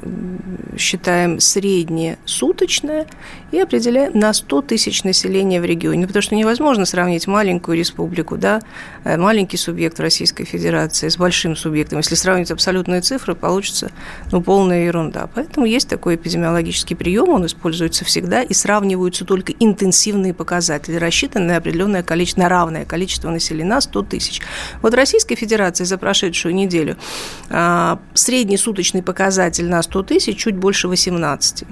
считаем 0.77 1.39
среднее 1.39 2.17
суточное, 2.25 3.05
и 3.53 3.59
определяем 3.59 4.17
на 4.17 4.33
100 4.33 4.61
тысяч 4.63 5.03
населения 5.03 5.61
в 5.61 5.65
регионе. 5.65 6.07
Потому 6.07 6.23
что 6.23 6.35
невозможно 6.35 6.85
сравнить 6.85 7.27
маленькую 7.27 7.77
республику, 7.77 8.35
да, 8.35 8.61
э, 9.03 9.15
маленький 9.15 9.57
субъект 9.57 9.99
Российской 9.99 10.43
Федерации 10.43 11.07
с 11.07 11.17
большим 11.17 11.55
субъектом. 11.55 11.99
Если 11.99 12.15
сравнить 12.15 12.49
абсолютные 12.49 13.01
цифры, 13.01 13.35
получится 13.35 13.91
ну, 14.31 14.41
полная 14.41 14.85
ерунда. 14.85 15.29
Поэтому 15.35 15.67
есть 15.67 15.87
такой 15.87 16.15
эпидемиологический 16.15 16.95
прием, 16.95 17.29
он 17.29 17.45
используется 17.45 18.03
всегда, 18.05 18.41
и 18.41 18.53
сравниваются 18.55 19.23
только 19.23 19.53
интенсивные 19.59 20.33
показатели, 20.33 20.95
рассчитанные 20.95 21.49
на 21.49 21.57
определенное 21.57 22.01
количество, 22.01 22.41
на 22.41 22.49
равное 22.49 22.85
количество 22.85 23.29
населения, 23.29 23.69
на 23.69 23.81
100 23.81 24.01
тысяч. 24.03 24.41
Вот 24.81 24.95
Российской 24.95 25.35
Федерации 25.35 25.83
за 25.83 25.99
прошедшую 25.99 26.55
неделю 26.55 26.97
а, 27.93 27.99
средний 28.13 28.57
суточный 28.57 29.03
показатель 29.03 29.67
на 29.67 29.81
100 29.81 30.03
тысяч 30.03 30.37
чуть 30.37 30.55
больше 30.55 30.87
18, 30.87 31.63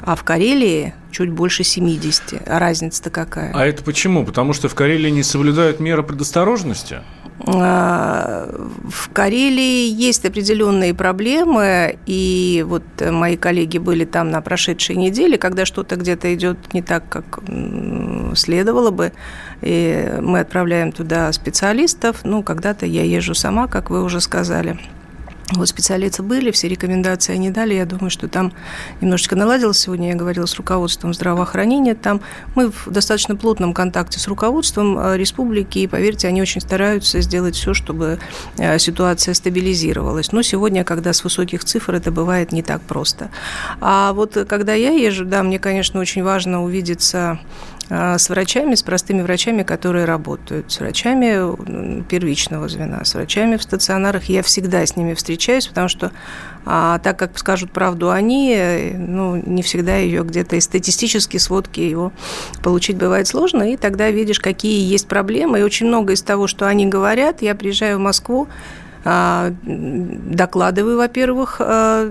а 0.00 0.16
в 0.16 0.24
Карелии 0.24 0.94
чуть 1.10 1.30
больше 1.30 1.64
70. 1.64 2.42
А 2.46 2.58
разница-то 2.58 3.10
какая? 3.10 3.52
А 3.54 3.66
это 3.66 3.82
почему? 3.82 4.24
Потому 4.24 4.52
что 4.52 4.68
в 4.68 4.74
Карелии 4.74 5.10
не 5.10 5.22
соблюдают 5.22 5.80
меры 5.80 6.02
предосторожности? 6.02 7.00
А, 7.46 8.48
в 8.88 9.10
Карелии 9.12 9.88
есть 9.88 10.24
определенные 10.24 10.94
проблемы, 10.94 11.98
и 12.06 12.64
вот 12.68 12.82
мои 13.00 13.36
коллеги 13.36 13.78
были 13.78 14.04
там 14.04 14.30
на 14.30 14.40
прошедшей 14.42 14.96
неделе, 14.96 15.38
когда 15.38 15.64
что-то 15.64 15.96
где-то 15.96 16.34
идет 16.34 16.74
не 16.74 16.82
так, 16.82 17.08
как 17.08 17.40
следовало 18.34 18.90
бы, 18.90 19.12
и 19.62 20.16
мы 20.20 20.40
отправляем 20.40 20.92
туда 20.92 21.32
специалистов. 21.32 22.18
Ну, 22.24 22.42
когда-то 22.42 22.86
я 22.86 23.04
езжу 23.04 23.34
сама, 23.34 23.68
как 23.68 23.90
вы 23.90 24.02
уже 24.02 24.20
сказали. 24.20 24.78
Вот 25.52 25.68
специалисты 25.68 26.22
были, 26.22 26.50
все 26.52 26.68
рекомендации 26.68 27.34
они 27.34 27.50
дали. 27.50 27.74
Я 27.74 27.84
думаю, 27.84 28.10
что 28.10 28.28
там 28.28 28.52
немножечко 29.00 29.34
наладилось. 29.34 29.78
Сегодня 29.78 30.10
я 30.10 30.14
говорила 30.14 30.46
с 30.46 30.54
руководством 30.54 31.12
здравоохранения. 31.12 31.94
Там 31.94 32.20
мы 32.54 32.70
в 32.70 32.88
достаточно 32.88 33.34
плотном 33.34 33.74
контакте 33.74 34.20
с 34.20 34.28
руководством 34.28 34.98
э, 34.98 35.16
республики. 35.16 35.80
И, 35.80 35.86
поверьте, 35.88 36.28
они 36.28 36.40
очень 36.40 36.60
стараются 36.60 37.20
сделать 37.20 37.56
все, 37.56 37.74
чтобы 37.74 38.20
э, 38.58 38.78
ситуация 38.78 39.34
стабилизировалась. 39.34 40.30
Но 40.30 40.42
сегодня, 40.42 40.84
когда 40.84 41.12
с 41.12 41.24
высоких 41.24 41.64
цифр, 41.64 41.94
это 41.94 42.12
бывает 42.12 42.52
не 42.52 42.62
так 42.62 42.80
просто. 42.82 43.30
А 43.80 44.12
вот 44.12 44.36
когда 44.48 44.74
я 44.74 44.90
езжу, 44.90 45.24
да, 45.24 45.42
мне, 45.42 45.58
конечно, 45.58 46.00
очень 46.00 46.22
важно 46.22 46.62
увидеться 46.62 47.40
с 47.90 48.28
врачами, 48.28 48.76
с 48.76 48.82
простыми 48.82 49.22
врачами, 49.22 49.64
которые 49.64 50.04
работают, 50.04 50.70
с 50.70 50.78
врачами 50.78 52.04
первичного 52.04 52.68
звена, 52.68 53.04
с 53.04 53.14
врачами 53.14 53.56
в 53.56 53.62
стационарах. 53.62 54.24
Я 54.24 54.42
всегда 54.42 54.86
с 54.86 54.96
ними 54.96 55.14
встречаюсь, 55.14 55.66
потому 55.66 55.88
что 55.88 56.12
а, 56.66 56.98
так 56.98 57.18
как 57.18 57.38
скажут 57.38 57.72
правду 57.72 58.10
они, 58.10 58.92
ну, 58.94 59.36
не 59.36 59.62
всегда 59.62 59.96
ее 59.96 60.22
где-то 60.22 60.56
из 60.56 60.64
статистической 60.64 61.40
сводки 61.40 61.80
его 61.80 62.12
получить 62.62 62.96
бывает 62.96 63.26
сложно, 63.26 63.72
и 63.72 63.76
тогда 63.76 64.10
видишь, 64.10 64.40
какие 64.40 64.88
есть 64.88 65.08
проблемы. 65.08 65.60
И 65.60 65.62
очень 65.62 65.86
много 65.86 66.12
из 66.12 66.22
того, 66.22 66.46
что 66.46 66.68
они 66.68 66.86
говорят, 66.86 67.42
я 67.42 67.54
приезжаю 67.54 67.98
в 67.98 68.00
Москву, 68.00 68.48
а, 69.02 69.52
докладываю, 69.62 70.98
во-первых, 70.98 71.56
а, 71.60 72.06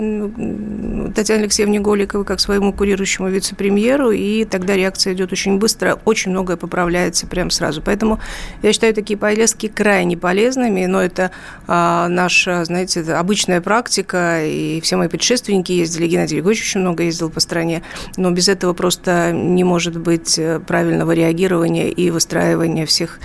Татьяне 1.15 1.43
Алексеевне 1.43 1.79
Голиковой 1.79 2.25
как 2.25 2.39
своему 2.39 2.73
курирующему 2.73 3.29
вице-премьеру, 3.29 4.11
и 4.11 4.45
тогда 4.45 4.75
реакция 4.75 5.13
идет 5.13 5.31
очень 5.31 5.57
быстро, 5.57 5.99
очень 6.05 6.31
многое 6.31 6.57
поправляется 6.57 7.27
прямо 7.27 7.49
сразу. 7.49 7.81
Поэтому 7.81 8.19
я 8.61 8.73
считаю 8.73 8.93
такие 8.93 9.17
поездки 9.17 9.67
крайне 9.67 10.17
полезными, 10.17 10.85
но 10.85 11.01
это 11.01 11.31
а, 11.67 12.07
наша, 12.07 12.65
знаете, 12.65 13.01
обычная 13.13 13.61
практика, 13.61 14.45
и 14.45 14.81
все 14.81 14.97
мои 14.97 15.07
предшественники 15.07 15.71
ездили, 15.71 16.07
Геннадий 16.07 16.37
Григорьевич 16.37 16.69
очень 16.69 16.81
много 16.81 17.03
ездил 17.03 17.29
по 17.29 17.39
стране, 17.39 17.83
но 18.17 18.31
без 18.31 18.49
этого 18.49 18.73
просто 18.73 19.31
не 19.31 19.63
может 19.63 19.97
быть 19.97 20.37
э, 20.37 20.59
правильного 20.59 21.11
реагирования 21.11 21.89
и 21.89 22.09
выстраивания 22.09 22.85
всех 22.85 23.19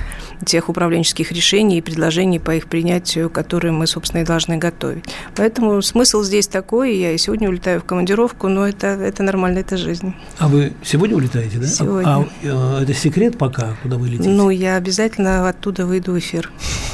тех 0.44 0.68
управленческих 0.68 1.32
решений 1.32 1.78
и 1.78 1.80
предложений 1.80 2.40
по 2.40 2.54
их 2.54 2.66
принятию, 2.66 3.30
которые 3.30 3.72
мы, 3.72 3.86
собственно, 3.86 4.22
и 4.22 4.24
должны 4.24 4.56
готовить. 4.56 5.04
Поэтому 5.36 5.80
смысл 5.82 6.22
здесь 6.22 6.46
такой. 6.46 6.96
Я 6.96 7.12
и 7.12 7.18
сегодня 7.18 7.48
улетаю 7.64 7.80
в 7.80 7.84
командировку, 7.84 8.48
но 8.48 8.68
это, 8.68 8.88
это 8.88 9.22
нормально, 9.22 9.60
это 9.60 9.76
жизнь. 9.78 10.14
А 10.38 10.48
вы 10.48 10.74
сегодня 10.82 11.16
улетаете, 11.16 11.58
да? 11.58 11.66
Сегодня. 11.66 12.08
А, 12.08 12.26
а 12.44 12.82
это 12.82 12.92
секрет 12.92 13.38
пока, 13.38 13.74
куда 13.82 13.96
вы 13.96 14.08
летите? 14.08 14.28
Ну, 14.28 14.50
я 14.50 14.76
обязательно 14.76 15.48
оттуда 15.48 15.86
выйду 15.86 16.12
в 16.12 16.18
эфир. 16.18 16.50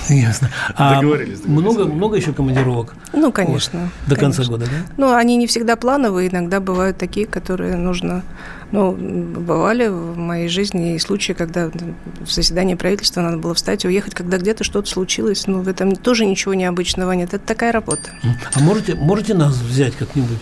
Ясно. 0.09 0.50
А 0.76 1.00
договорились, 1.00 1.40
договорились. 1.40 1.76
Много, 1.76 1.85
много 1.92 2.16
еще 2.16 2.33
командировок? 2.33 2.94
Ну, 3.12 3.33
конечно. 3.33 3.80
Вот, 3.80 4.09
до 4.09 4.16
конечно. 4.16 4.44
конца 4.44 4.50
года, 4.50 4.66
да? 4.66 4.92
Ну, 4.96 5.12
они 5.12 5.37
не 5.37 5.46
всегда 5.48 5.74
плановые, 5.74 6.30
иногда 6.30 6.61
бывают 6.61 6.98
такие, 6.98 7.26
которые 7.26 7.76
нужно 7.76 8.22
ну, 8.72 8.92
бывали 8.92 9.88
в 9.88 10.16
моей 10.16 10.48
жизни 10.48 10.94
и 10.94 10.98
случаи, 11.00 11.33
когда 11.33 11.70
в 12.20 12.30
заседании 12.30 12.76
правительства 12.76 13.20
надо 13.20 13.38
было 13.38 13.54
встать 13.54 13.85
и 13.85 13.88
уехать, 13.88 14.14
когда 14.14 14.38
где-то 14.38 14.62
что-то 14.62 14.88
случилось. 14.88 15.48
Ну, 15.48 15.62
в 15.62 15.68
этом 15.68 15.96
тоже 15.96 16.24
ничего 16.24 16.54
необычного 16.54 17.11
нет. 17.12 17.35
Это 17.35 17.44
такая 17.44 17.72
работа. 17.72 18.11
А 18.54 18.61
можете, 18.61 18.94
можете 18.94 19.35
нас 19.35 19.56
взять 19.56 19.96
как-нибудь 19.96 20.38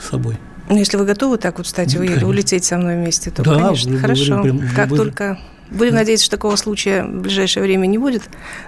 с 0.00 0.10
собой? 0.10 0.38
Ну, 0.68 0.78
если 0.78 0.96
вы 0.96 1.04
готовы 1.04 1.36
так 1.36 1.58
вот 1.58 1.66
встать 1.66 1.94
и 1.94 1.98
уехать, 1.98 2.22
улететь 2.22 2.64
со 2.64 2.78
мной 2.78 2.96
вместе, 2.96 3.30
то, 3.30 3.42
да, 3.42 3.54
конечно, 3.54 3.98
хорошо. 3.98 4.42
Прям, 4.42 4.60
как 4.74 4.88
только 4.88 5.38
Будем 5.70 5.94
надеяться, 5.94 6.26
что 6.26 6.36
такого 6.36 6.56
случая 6.56 7.04
в 7.04 7.22
ближайшее 7.22 7.62
время 7.62 7.86
не 7.86 7.98
будет. 7.98 8.22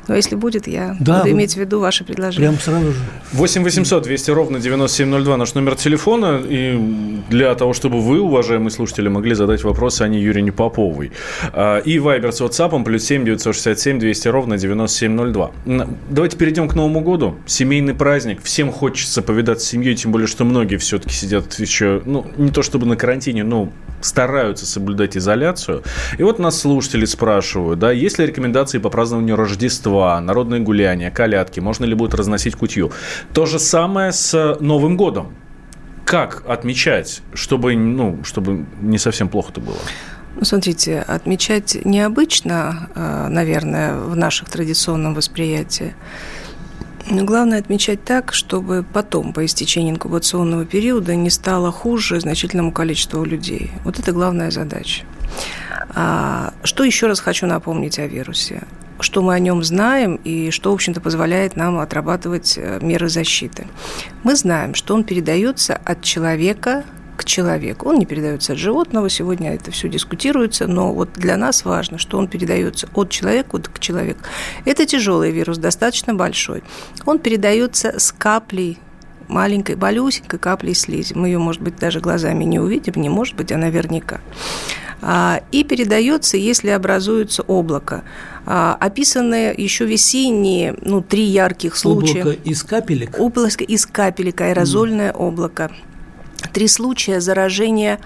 Но 0.08 0.14
если 0.14 0.34
будет, 0.34 0.66
я 0.66 0.96
да, 1.00 1.18
буду 1.18 1.32
иметь 1.32 1.54
в 1.54 1.56
виду 1.56 1.80
ваше 1.80 2.04
предложение. 2.04 2.48
Прям 2.48 2.60
сразу 2.60 2.92
же. 2.92 2.98
8 3.32 3.62
800 3.62 4.02
200 4.02 4.30
ровно 4.30 4.60
9702 4.60 5.36
наш 5.36 5.54
номер 5.54 5.76
телефона. 5.76 6.40
И 6.48 7.22
для 7.28 7.54
того, 7.54 7.72
чтобы 7.72 8.00
вы, 8.00 8.20
уважаемые 8.20 8.70
слушатели, 8.70 9.08
могли 9.08 9.34
задать 9.34 9.62
вопросы 9.64 10.02
Ане 10.02 10.20
Юрьевне 10.20 10.52
Поповой. 10.52 11.12
А, 11.52 11.78
и 11.78 11.98
Вайбер 11.98 12.32
с 12.32 12.40
WhatsApp 12.40 12.84
плюс 12.84 13.04
7 13.04 13.24
967 13.24 13.98
200 13.98 14.28
ровно 14.28 14.58
9702. 14.58 15.50
Давайте 16.10 16.36
перейдем 16.36 16.68
к 16.68 16.74
Новому 16.74 17.00
году. 17.00 17.36
Семейный 17.46 17.94
праздник. 17.94 18.42
Всем 18.42 18.72
хочется 18.72 19.22
повидаться 19.22 19.66
с 19.66 19.68
семьей, 19.68 19.94
тем 19.96 20.12
более, 20.12 20.26
что 20.26 20.44
многие 20.44 20.76
все-таки 20.76 21.14
сидят 21.14 21.54
еще, 21.58 22.02
ну, 22.04 22.26
не 22.36 22.50
то 22.50 22.62
чтобы 22.62 22.86
на 22.86 22.96
карантине, 22.96 23.44
но 23.44 23.72
стараются 24.06 24.66
соблюдать 24.66 25.16
изоляцию. 25.16 25.82
И 26.18 26.22
вот 26.22 26.38
нас 26.38 26.60
слушатели 26.60 27.04
спрашивают, 27.04 27.78
да, 27.78 27.90
есть 27.90 28.18
ли 28.18 28.26
рекомендации 28.26 28.78
по 28.78 28.90
празднованию 28.90 29.36
Рождества, 29.36 30.20
народные 30.20 30.60
гуляния, 30.60 31.10
колядки, 31.10 31.60
можно 31.60 31.84
ли 31.84 31.94
будет 31.94 32.14
разносить 32.14 32.56
кутью. 32.56 32.92
То 33.32 33.46
же 33.46 33.58
самое 33.58 34.12
с 34.12 34.56
Новым 34.60 34.96
годом. 34.96 35.34
Как 36.04 36.44
отмечать, 36.46 37.22
чтобы, 37.34 37.74
ну, 37.74 38.22
чтобы 38.22 38.64
не 38.80 38.98
совсем 38.98 39.28
плохо-то 39.28 39.60
было? 39.60 39.78
Ну, 40.36 40.44
смотрите, 40.44 41.00
отмечать 41.00 41.78
необычно, 41.84 42.90
э, 42.94 43.28
наверное, 43.28 43.94
в 43.96 44.14
наших 44.14 44.50
традиционном 44.50 45.14
восприятии. 45.14 45.94
Но 47.08 47.24
главное 47.24 47.60
отмечать 47.60 48.04
так, 48.04 48.32
чтобы 48.32 48.84
потом, 48.92 49.32
по 49.32 49.44
истечении 49.44 49.92
инкубационного 49.92 50.64
периода, 50.64 51.14
не 51.14 51.30
стало 51.30 51.70
хуже 51.70 52.20
значительному 52.20 52.72
количеству 52.72 53.24
людей. 53.24 53.70
Вот 53.84 53.98
это 54.00 54.12
главная 54.12 54.50
задача. 54.50 55.04
А, 55.94 56.52
что 56.64 56.82
еще 56.82 57.06
раз 57.06 57.20
хочу 57.20 57.46
напомнить 57.46 57.98
о 58.00 58.06
вирусе? 58.06 58.62
Что 58.98 59.22
мы 59.22 59.34
о 59.34 59.38
нем 59.38 59.62
знаем 59.62 60.16
и 60.24 60.50
что, 60.50 60.72
в 60.72 60.74
общем-то, 60.74 61.00
позволяет 61.00 61.54
нам 61.54 61.78
отрабатывать 61.78 62.54
э, 62.56 62.78
меры 62.82 63.08
защиты. 63.08 63.66
Мы 64.24 64.34
знаем, 64.34 64.74
что 64.74 64.94
он 64.94 65.04
передается 65.04 65.78
от 65.84 66.02
человека 66.02 66.84
к 67.16 67.24
человеку. 67.24 67.88
Он 67.88 67.98
не 67.98 68.06
передается 68.06 68.52
от 68.52 68.58
животного, 68.58 69.08
сегодня 69.08 69.54
это 69.54 69.70
все 69.70 69.88
дискутируется, 69.88 70.66
но 70.66 70.92
вот 70.92 71.12
для 71.14 71.36
нас 71.36 71.64
важно, 71.64 71.98
что 71.98 72.18
он 72.18 72.28
передается 72.28 72.88
от 72.94 73.10
человека 73.10 73.58
к 73.60 73.78
человеку. 73.78 74.20
Это 74.64 74.86
тяжелый 74.86 75.30
вирус, 75.32 75.58
достаточно 75.58 76.14
большой. 76.14 76.62
Он 77.04 77.18
передается 77.18 77.98
с 77.98 78.12
каплей 78.12 78.78
маленькой, 79.28 79.76
малюсенькой 79.76 80.38
каплей 80.38 80.74
слизи. 80.74 81.14
Мы 81.14 81.28
ее, 81.28 81.38
может 81.38 81.62
быть, 81.62 81.76
даже 81.76 82.00
глазами 82.00 82.44
не 82.44 82.58
увидим, 82.58 82.94
не 82.96 83.08
может 83.08 83.34
быть, 83.34 83.52
а 83.52 83.56
наверняка. 83.56 84.20
А, 85.02 85.42
и 85.52 85.62
передается, 85.62 86.36
если 86.36 86.70
образуется 86.70 87.42
облако. 87.42 88.02
А, 88.46 88.76
описаны 88.80 89.54
еще 89.56 89.84
весенние, 89.84 90.74
ну, 90.80 91.02
три 91.02 91.24
ярких 91.24 91.76
случая. 91.76 92.22
Облако 92.22 92.38
из 92.44 92.62
капелек? 92.62 93.18
Облако 93.18 93.64
из 93.64 93.86
капелек, 93.86 94.40
аэрозольное 94.40 95.12
mm. 95.12 95.16
облако 95.16 95.70
три 96.56 96.68
случая 96.68 97.20
заражения 97.20 98.00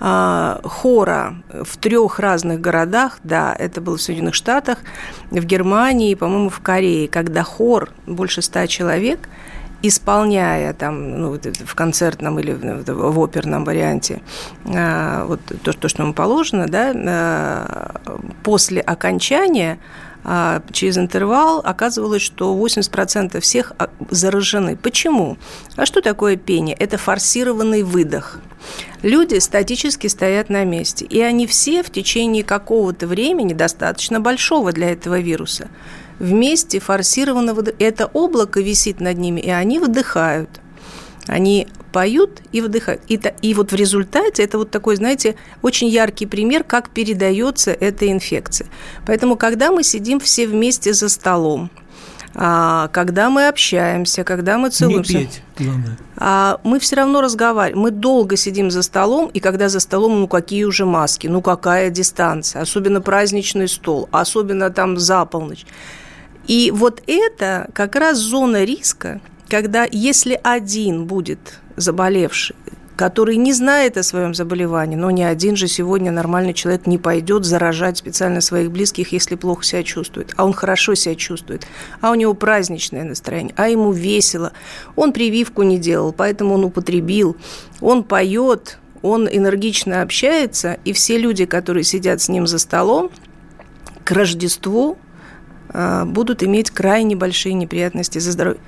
а, 0.00 0.60
хора 0.64 1.36
в 1.52 1.76
трех 1.76 2.18
разных 2.18 2.60
городах, 2.60 3.20
да, 3.22 3.54
это 3.56 3.80
было 3.80 3.96
в 3.96 4.02
Соединенных 4.02 4.34
Штатах, 4.34 4.78
в 5.30 5.44
Германии 5.44 6.16
по-моему, 6.16 6.48
в 6.48 6.58
Корее, 6.58 7.06
когда 7.06 7.44
хор 7.44 7.90
больше 8.08 8.42
ста 8.42 8.66
человек, 8.66 9.28
исполняя 9.82 10.72
там, 10.72 11.20
ну, 11.20 11.38
в 11.38 11.74
концертном 11.76 12.40
или 12.40 12.52
в 12.52 13.20
оперном 13.22 13.64
варианте 13.64 14.20
а, 14.66 15.24
вот 15.26 15.40
то, 15.62 15.72
то, 15.72 15.88
что 15.88 16.02
ему 16.02 16.12
положено, 16.12 16.66
да, 16.66 16.92
а, 16.92 18.00
после 18.42 18.80
окончания 18.80 19.78
через 20.72 20.98
интервал 20.98 21.60
оказывалось, 21.64 22.22
что 22.22 22.56
80% 22.56 23.40
всех 23.40 23.72
а, 23.78 23.90
заражены. 24.10 24.76
Почему? 24.76 25.36
А 25.76 25.84
что 25.84 26.00
такое 26.00 26.36
пение? 26.36 26.76
Это 26.76 26.96
форсированный 26.96 27.82
выдох. 27.82 28.38
Люди 29.02 29.38
статически 29.38 30.06
стоят 30.06 30.48
на 30.48 30.64
месте, 30.64 31.04
и 31.04 31.20
они 31.20 31.48
все 31.48 31.82
в 31.82 31.90
течение 31.90 32.44
какого-то 32.44 33.08
времени, 33.08 33.52
достаточно 33.52 34.20
большого 34.20 34.72
для 34.72 34.92
этого 34.92 35.18
вируса, 35.18 35.68
вместе 36.20 36.78
форсированно. 36.78 37.56
Это 37.80 38.06
облако 38.06 38.60
висит 38.60 39.00
над 39.00 39.18
ними, 39.18 39.40
и 39.40 39.50
они 39.50 39.80
выдыхают. 39.80 40.61
Они 41.26 41.68
поют 41.92 42.40
и 42.52 42.60
выдыхают. 42.60 43.02
И, 43.08 43.20
и 43.42 43.54
вот 43.54 43.72
в 43.72 43.74
результате 43.74 44.42
это 44.42 44.58
вот 44.58 44.70
такой, 44.70 44.96
знаете, 44.96 45.36
очень 45.60 45.88
яркий 45.88 46.26
пример, 46.26 46.64
как 46.64 46.90
передается 46.90 47.70
эта 47.70 48.10
инфекция. 48.10 48.66
Поэтому, 49.06 49.36
когда 49.36 49.70
мы 49.70 49.82
сидим 49.82 50.18
все 50.18 50.46
вместе 50.46 50.94
за 50.94 51.08
столом, 51.08 51.70
а, 52.34 52.88
когда 52.88 53.28
мы 53.28 53.48
общаемся, 53.48 54.24
когда 54.24 54.56
мы 54.56 54.70
целуемся. 54.70 55.12
Не 55.12 55.24
петь, 55.26 55.42
А, 56.16 56.60
мы 56.64 56.78
все 56.80 56.96
равно 56.96 57.20
разговариваем. 57.20 57.82
Мы 57.82 57.90
долго 57.90 58.36
сидим 58.36 58.70
за 58.70 58.82
столом, 58.82 59.28
и 59.32 59.40
когда 59.40 59.68
за 59.68 59.80
столом, 59.80 60.18
ну 60.20 60.28
какие 60.28 60.64
уже 60.64 60.86
маски, 60.86 61.26
ну 61.26 61.42
какая 61.42 61.90
дистанция, 61.90 62.62
особенно 62.62 63.00
праздничный 63.00 63.68
стол, 63.68 64.08
особенно 64.12 64.70
там 64.70 64.98
за 64.98 65.24
полночь. 65.26 65.66
И 66.46 66.72
вот 66.74 67.02
это 67.06 67.68
как 67.74 67.96
раз 67.96 68.18
зона 68.18 68.64
риска, 68.64 69.20
когда 69.52 69.86
если 69.92 70.40
один 70.42 71.04
будет 71.04 71.60
заболевший, 71.76 72.56
который 72.96 73.36
не 73.36 73.52
знает 73.52 73.98
о 73.98 74.02
своем 74.02 74.32
заболевании, 74.32 74.96
но 74.96 75.10
ни 75.10 75.20
один 75.20 75.56
же 75.56 75.68
сегодня 75.68 76.10
нормальный 76.10 76.54
человек 76.54 76.86
не 76.86 76.96
пойдет 76.96 77.44
заражать 77.44 77.98
специально 77.98 78.40
своих 78.40 78.70
близких, 78.70 79.12
если 79.12 79.34
плохо 79.34 79.62
себя 79.62 79.82
чувствует, 79.82 80.32
а 80.38 80.46
он 80.46 80.54
хорошо 80.54 80.94
себя 80.94 81.16
чувствует, 81.16 81.66
а 82.00 82.12
у 82.12 82.14
него 82.14 82.32
праздничное 82.32 83.04
настроение, 83.04 83.52
а 83.58 83.68
ему 83.68 83.92
весело, 83.92 84.54
он 84.96 85.12
прививку 85.12 85.64
не 85.64 85.76
делал, 85.76 86.14
поэтому 86.14 86.54
он 86.54 86.64
употребил, 86.64 87.36
он 87.82 88.04
поет, 88.04 88.78
он 89.02 89.28
энергично 89.28 90.00
общается, 90.00 90.78
и 90.86 90.94
все 90.94 91.18
люди, 91.18 91.44
которые 91.44 91.84
сидят 91.84 92.22
с 92.22 92.30
ним 92.30 92.46
за 92.46 92.58
столом, 92.58 93.10
к 94.02 94.12
Рождеству 94.12 94.96
э, 95.74 96.04
будут 96.06 96.42
иметь 96.42 96.70
крайне 96.70 97.16
большие 97.16 97.52
неприятности 97.52 98.18
за 98.18 98.32
здоровье. 98.32 98.60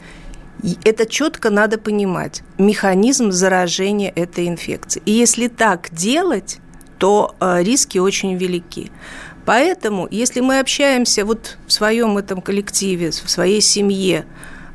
Это 0.85 1.07
четко 1.07 1.51
надо 1.51 1.79
понимать. 1.79 2.43
Механизм 2.59 3.31
заражения 3.31 4.11
этой 4.15 4.49
инфекции. 4.49 5.03
И 5.05 5.13
если 5.13 5.49
так 5.49 5.89
делать, 5.93 6.59
то 6.99 7.35
э, 7.41 7.63
риски 7.63 7.99
очень 7.99 8.37
велики. 8.37 8.91
Поэтому, 9.45 10.09
если 10.11 10.41
мы 10.41 10.61
общаемся 10.61 11.25
вот 11.25 11.59
в 11.67 11.73
своем 11.73 12.17
этом 12.17 12.41
коллективе, 12.41 13.11
в 13.11 13.31
своей 13.31 13.61
семье 13.61 14.25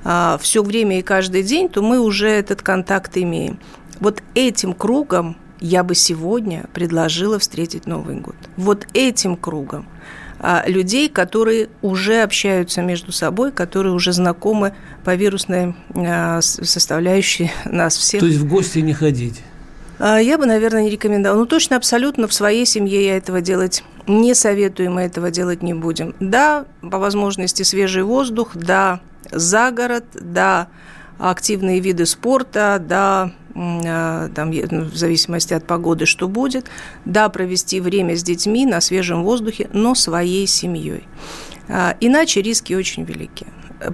э, 0.03 0.37
все 0.39 0.63
время 0.63 0.99
и 0.99 1.01
каждый 1.01 1.41
день, 1.43 1.69
то 1.69 1.81
мы 1.81 1.99
уже 1.99 2.29
этот 2.29 2.61
контакт 2.61 3.17
имеем. 3.17 3.59
Вот 3.99 4.21
этим 4.35 4.73
кругом 4.73 5.37
я 5.59 5.83
бы 5.83 5.95
сегодня 5.95 6.65
предложила 6.73 7.39
встретить 7.39 7.87
Новый 7.87 8.17
год. 8.17 8.35
Вот 8.57 8.87
этим 8.93 9.35
кругом– 9.35 9.87
а, 9.97 10.18
людей, 10.67 11.09
которые 11.09 11.69
уже 11.81 12.21
общаются 12.21 12.81
между 12.81 13.11
собой, 13.11 13.51
которые 13.51 13.93
уже 13.93 14.13
знакомы 14.13 14.73
по 15.03 15.15
вирусной 15.15 15.75
а, 15.95 16.41
составляющей 16.41 17.51
нас 17.65 17.97
всех. 17.97 18.21
То 18.21 18.27
есть 18.27 18.39
в 18.39 18.47
гости 18.47 18.79
не 18.79 18.93
ходить? 18.93 19.41
А, 19.99 20.17
я 20.17 20.37
бы, 20.37 20.45
наверное, 20.45 20.83
не 20.83 20.89
рекомендовала. 20.89 21.39
Ну, 21.39 21.45
точно, 21.45 21.75
абсолютно 21.75 22.27
в 22.27 22.33
своей 22.33 22.65
семье 22.65 23.05
я 23.05 23.17
этого 23.17 23.41
делать 23.41 23.83
не 24.07 24.33
советую, 24.33 24.91
мы 24.91 25.01
этого 25.01 25.29
делать 25.29 25.61
не 25.61 25.73
будем. 25.73 26.15
Да, 26.19 26.65
по 26.81 26.97
возможности 26.97 27.63
свежий 27.63 28.03
воздух, 28.03 28.51
да, 28.55 29.01
за 29.31 29.71
город, 29.71 30.05
да, 30.13 30.69
активные 31.19 31.79
виды 31.79 32.05
спорта, 32.05 32.81
да, 32.83 33.23
а, 33.23 33.31
там, 33.59 34.51
ну, 34.51 34.85
в 34.85 34.95
зависимости 34.95 35.53
от 35.53 35.67
погоды, 35.67 36.05
что 36.05 36.27
будет, 36.27 36.67
да, 37.05 37.27
провести 37.29 37.81
время 37.81 38.15
с 38.15 38.23
детьми 38.23 38.65
на 38.65 38.79
свежем 38.79 39.23
воздухе, 39.23 39.69
но 39.73 39.95
своей 39.95 40.47
семьей. 40.47 41.03
А, 41.67 41.95
иначе 41.99 42.41
риски 42.41 42.73
очень 42.73 43.03
велики. 43.03 43.45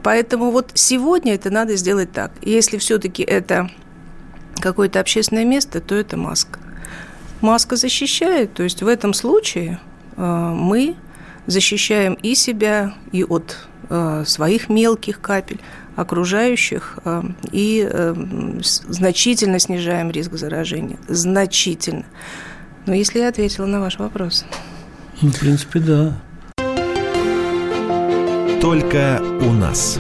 Поэтому 0.04 0.52
вот 0.52 0.72
сегодня 0.74 1.34
это 1.34 1.50
надо 1.50 1.76
сделать 1.76 2.12
так. 2.12 2.32
Если 2.42 2.78
все-таки 2.78 3.24
это 3.24 3.70
какое-то 4.60 5.00
общественное 5.00 5.46
место, 5.46 5.82
то 5.82 5.96
это 5.96 6.16
маска. 6.16 6.60
Маска 7.42 7.76
защищает, 7.76 8.54
то 8.54 8.64
есть 8.64 8.82
в 8.82 8.88
этом 8.88 9.14
случае 9.14 9.80
а, 10.16 10.54
мы 10.54 10.96
защищаем 11.48 12.14
и 12.14 12.36
себя, 12.36 12.94
и 13.12 13.24
от 13.24 13.68
своих 14.26 14.70
мелких 14.70 15.22
капель, 15.22 15.60
окружающих 15.96 17.00
э, 17.06 17.22
и 17.52 17.88
э, 17.90 18.16
значительно 18.62 19.60
снижаем 19.60 20.12
риск 20.12 20.34
заражения. 20.34 20.98
Значительно. 21.08 22.06
Но 22.86 22.94
если 22.94 23.20
я 23.20 23.30
ответила 23.30 23.66
на 23.66 23.80
ваш 23.80 23.98
вопрос. 23.98 24.46
Ну, 25.22 25.32
в 25.32 25.40
принципе, 25.40 25.80
да. 25.80 26.22
Только 28.62 29.22
у 29.42 29.52
нас. 29.52 30.00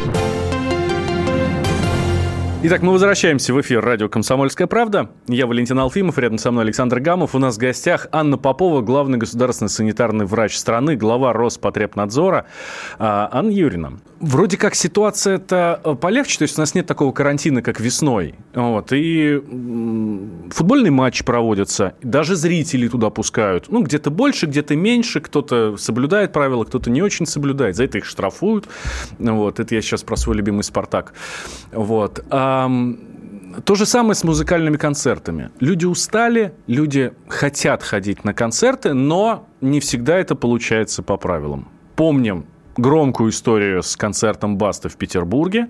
Итак, 2.68 2.82
мы 2.82 2.94
возвращаемся 2.94 3.54
в 3.54 3.62
эфир 3.62 3.86
радио 3.86 4.10
«Комсомольская 4.10 4.66
правда». 4.66 5.12
Я 5.28 5.46
Валентин 5.46 5.78
Алфимов, 5.78 6.18
рядом 6.18 6.40
со 6.40 6.50
мной 6.50 6.64
Александр 6.64 7.00
Гамов. 7.00 7.36
У 7.36 7.38
нас 7.38 7.58
в 7.58 7.60
гостях 7.60 8.08
Анна 8.12 8.40
Попова, 8.40 8.82
главный 8.82 9.20
государственный 9.20 9.70
санитарный 9.70 10.26
врач 10.26 10.58
страны, 10.58 10.96
глава 10.96 11.32
Роспотребнадзора. 11.32 12.48
А, 12.98 13.30
Анна 13.32 13.52
Юрьевна, 13.52 14.00
вроде 14.20 14.58
как 14.58 14.76
ситуация-то 14.76 15.82
э, 15.84 15.96
полегче, 15.96 16.38
то 16.40 16.44
есть 16.44 16.58
у 16.58 16.62
нас 16.62 16.76
нет 16.76 16.86
такого 16.86 17.12
карантина, 17.12 17.62
как 17.62 17.80
весной. 17.80 18.36
Вот, 18.54 18.92
и 18.92 19.42
футбольные 20.52 20.92
матчи 20.92 21.24
проводятся, 21.24 21.96
даже 22.02 22.36
зрители 22.36 22.88
туда 22.88 23.10
пускают. 23.10 23.66
Ну, 23.70 23.82
где-то 23.82 24.12
больше, 24.12 24.46
где-то 24.46 24.76
меньше, 24.76 25.22
кто-то 25.22 25.78
соблюдает 25.78 26.32
правила, 26.34 26.64
кто-то 26.64 26.90
не 26.90 27.02
очень 27.02 27.26
соблюдает. 27.26 27.76
За 27.76 27.84
это 27.84 27.98
их 27.98 28.06
штрафуют. 28.06 28.68
Вот, 29.20 29.60
это 29.60 29.76
я 29.76 29.82
сейчас 29.82 30.04
про 30.04 30.16
свой 30.16 30.36
любимый 30.36 30.64
«Спартак». 30.64 31.14
Вот. 31.72 32.24
А 32.30 32.70
То 33.64 33.76
же 33.76 33.86
самое 33.86 34.16
с 34.16 34.24
музыкальными 34.24 34.78
концертами. 34.78 35.50
Люди 35.60 35.86
устали, 35.86 36.54
люди 36.68 37.14
хотят 37.28 37.84
ходить 37.84 38.24
на 38.24 38.34
концерты, 38.34 38.94
но 38.94 39.48
не 39.62 39.80
всегда 39.80 40.18
это 40.18 40.36
получается 40.36 41.04
по 41.04 41.18
правилам. 41.18 41.68
Помним 41.96 42.46
громкую 42.78 43.30
историю 43.30 43.84
с 43.84 43.96
концертом 43.96 44.58
Баста 44.58 44.90
в 44.90 44.96
Петербурге. 44.98 45.68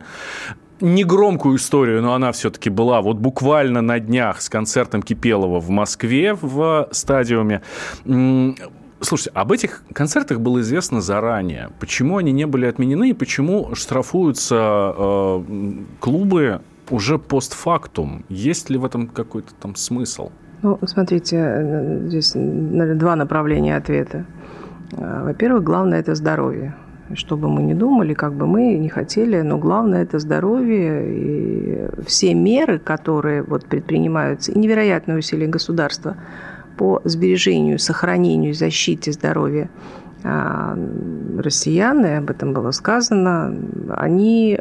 Не 0.81 1.03
громкую 1.05 1.55
историю, 1.57 2.01
но 2.01 2.13
она 2.13 2.31
все-таки 2.33 2.69
была 2.69 3.01
вот 3.01 3.17
буквально 3.17 3.81
на 3.81 3.99
днях 3.99 4.41
с 4.41 4.49
концертом 4.49 5.01
Кипелова 5.01 5.59
в 5.59 5.69
Москве 5.69 6.33
в 6.33 6.89
стадиуме. 6.91 7.61
Слушайте, 8.99 9.31
об 9.33 9.51
этих 9.51 9.83
концертах 9.93 10.39
было 10.39 10.61
известно 10.61 10.99
заранее. 10.99 11.69
Почему 11.79 12.17
они 12.17 12.31
не 12.31 12.45
были 12.45 12.65
отменены 12.65 13.11
и 13.11 13.13
почему 13.13 13.75
штрафуются 13.75 14.93
э, 14.97 15.43
клубы 15.99 16.61
уже 16.89 17.17
постфактум. 17.19 18.25
Есть 18.29 18.69
ли 18.69 18.77
в 18.77 18.85
этом 18.85 19.07
какой-то 19.07 19.53
там 19.55 19.75
смысл? 19.75 20.31
Ну, 20.61 20.79
смотрите, 20.85 21.37
э, 21.37 22.07
здесь, 22.07 22.33
наверное, 22.35 22.95
два 22.95 23.15
направления 23.15 23.75
ответа. 23.75 24.25
Э, 24.91 25.23
во-первых, 25.23 25.63
главное– 25.63 25.99
это 26.01 26.15
здоровье. 26.15 26.75
Что 27.13 27.37
бы 27.37 27.49
мы 27.49 27.61
ни 27.61 27.73
думали, 27.73 28.15
как 28.15 28.33
бы 28.33 28.47
мы 28.47 28.73
не 28.77 28.89
хотели, 28.89 29.41
но 29.41 29.59
главное– 29.59 30.01
это 30.03 30.17
здоровье. 30.17 31.05
И 31.07 31.87
все 32.05 32.33
меры, 32.33 32.79
которые 32.79 33.43
вот 33.43 33.65
предпринимаются, 33.65 34.51
и 34.51 34.57
невероятные 34.57 35.19
усилия 35.19 35.47
государства 35.47 36.17
по 36.77 37.01
сбережению, 37.03 37.77
сохранению 37.77 38.51
и 38.51 38.55
защите 38.55 39.11
здоровья 39.11 39.69
а, 40.23 40.75
россиян, 41.37 42.03
и 42.03 42.09
об 42.09 42.31
этом 42.31 42.53
было 42.53 42.71
сказано, 42.71 43.55
они 43.95 44.59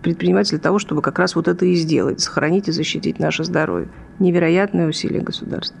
предпринимать 0.00 0.50
для 0.50 0.58
того, 0.58 0.78
чтобы 0.78 1.02
как 1.02 1.18
раз 1.18 1.34
вот 1.34 1.48
это 1.48 1.64
и 1.64 1.74
сделать, 1.74 2.20
сохранить 2.20 2.68
и 2.68 2.72
защитить 2.72 3.18
наше 3.18 3.42
здоровье. 3.42 3.88
Невероятные 4.20 4.86
усилия 4.86 5.20
государства. 5.20 5.78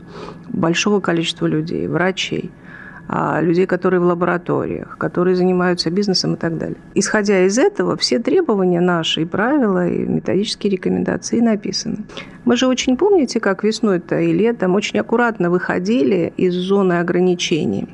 Большого 0.48 1.00
количества 1.00 1.46
людей, 1.46 1.86
врачей, 1.86 2.50
а, 2.50 2.63
людей, 3.08 3.66
которые 3.66 4.00
в 4.00 4.04
лабораториях, 4.04 4.96
которые 4.98 5.36
занимаются 5.36 5.90
бизнесом 5.90 6.34
и 6.34 6.36
так 6.36 6.56
далее. 6.56 6.76
Исходя 6.94 7.44
из 7.44 7.58
этого, 7.58 7.96
все 7.96 8.18
требования 8.18 8.80
наши, 8.80 9.22
и 9.22 9.24
правила, 9.24 9.86
и 9.86 9.98
методические 10.06 10.72
рекомендации 10.72 11.40
написаны. 11.40 11.98
Мы 12.44 12.56
же 12.56 12.66
очень 12.66 12.96
помните, 12.96 13.40
как 13.40 13.62
весной-то 13.62 14.18
и 14.18 14.32
летом 14.32 14.74
очень 14.74 14.98
аккуратно 15.00 15.50
выходили 15.50 16.32
из 16.36 16.54
зоны 16.54 16.94
ограничений. 16.94 17.88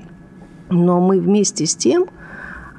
Но 0.70 1.00
мы 1.00 1.20
вместе 1.20 1.66
с 1.66 1.74
тем– 1.74 2.06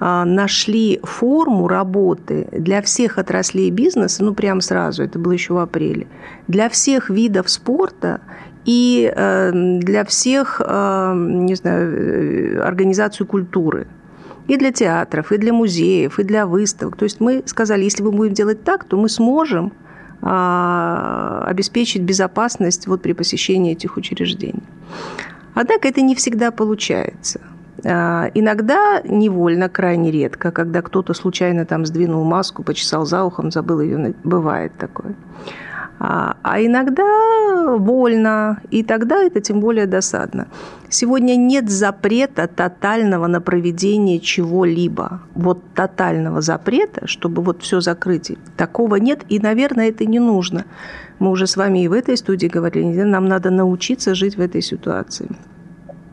а, 0.03 0.25
нашли 0.25 0.99
форму 1.03 1.67
работы 1.67 2.47
для 2.51 2.81
всех 2.81 3.19
отраслей 3.19 3.69
бизнеса, 3.69 4.23
ну, 4.23 4.33
прям 4.33 4.59
сразу, 4.59 5.03
это 5.03 5.19
было 5.19 5.33
еще 5.33 5.53
в 5.53 5.59
апреле, 5.59 6.07
для 6.47 6.69
всех 6.69 7.11
видов 7.11 7.51
спорта 7.51 8.19
и 8.65 9.11
э, 9.13 9.51
для 9.53 10.03
всех, 10.03 10.61
э, 10.63 11.13
не 11.15 11.55
знаю, 11.55 12.57
э, 12.57 12.59
организаций 12.59 13.25
культуры. 13.25 13.87
И 14.47 14.57
для 14.57 14.71
театров, 14.71 15.31
и 15.31 15.37
для 15.37 15.53
музеев, 15.53 16.19
и 16.19 16.23
для 16.23 16.45
выставок. 16.45 16.97
То 16.97 17.03
есть 17.03 17.21
мы 17.21 17.43
сказали, 17.45 17.83
если 17.83 18.03
мы 18.03 18.11
будем 18.11 18.33
делать 18.33 18.63
так, 18.63 18.83
то 18.83 18.97
мы 18.97 19.07
сможем 19.07 19.71
а, 20.23 21.43
обеспечить 21.47 22.03
безопасность 22.03 22.87
вот 22.87 23.01
при 23.01 23.13
посещении 23.13 23.71
этих 23.71 23.97
учреждений. 23.97 24.63
Однако 25.55 25.87
это 25.87 26.01
не 26.01 26.15
всегда 26.15 26.51
получается. 26.51 27.41
А, 27.83 28.29
иногда 28.35 29.01
невольно, 29.03 29.67
крайне 29.69 30.11
редко, 30.11 30.51
когда 30.51 30.81
кто-то 30.81 31.13
случайно 31.13 31.65
там 31.65 31.85
сдвинул 31.85 32.23
маску, 32.23 32.63
почесал 32.63 33.05
за 33.05 33.23
ухом, 33.23 33.51
забыл 33.51 33.81
ее, 33.81 34.13
бывает 34.23 34.73
такое. 34.77 35.15
А, 36.03 36.35
а 36.41 36.59
иногда 36.59 37.77
больно, 37.77 38.59
и 38.71 38.81
тогда 38.81 39.23
это 39.23 39.39
тем 39.39 39.59
более 39.59 39.85
досадно. 39.85 40.47
Сегодня 40.89 41.35
нет 41.35 41.69
запрета 41.69 42.47
тотального 42.47 43.27
на 43.27 43.39
проведение 43.39 44.19
чего-либо. 44.19 45.21
Вот 45.35 45.59
тотального 45.75 46.41
запрета, 46.41 47.05
чтобы 47.05 47.43
вот 47.43 47.61
все 47.61 47.81
закрыть, 47.81 48.31
такого 48.57 48.95
нет, 48.95 49.19
и, 49.29 49.37
наверное, 49.37 49.89
это 49.89 50.07
не 50.07 50.17
нужно. 50.17 50.65
Мы 51.19 51.29
уже 51.29 51.45
с 51.45 51.55
вами 51.55 51.83
и 51.83 51.87
в 51.87 51.93
этой 51.93 52.17
студии 52.17 52.47
говорили, 52.47 53.03
нам 53.03 53.27
надо 53.27 53.51
научиться 53.51 54.15
жить 54.15 54.37
в 54.37 54.41
этой 54.41 54.63
ситуации 54.63 55.29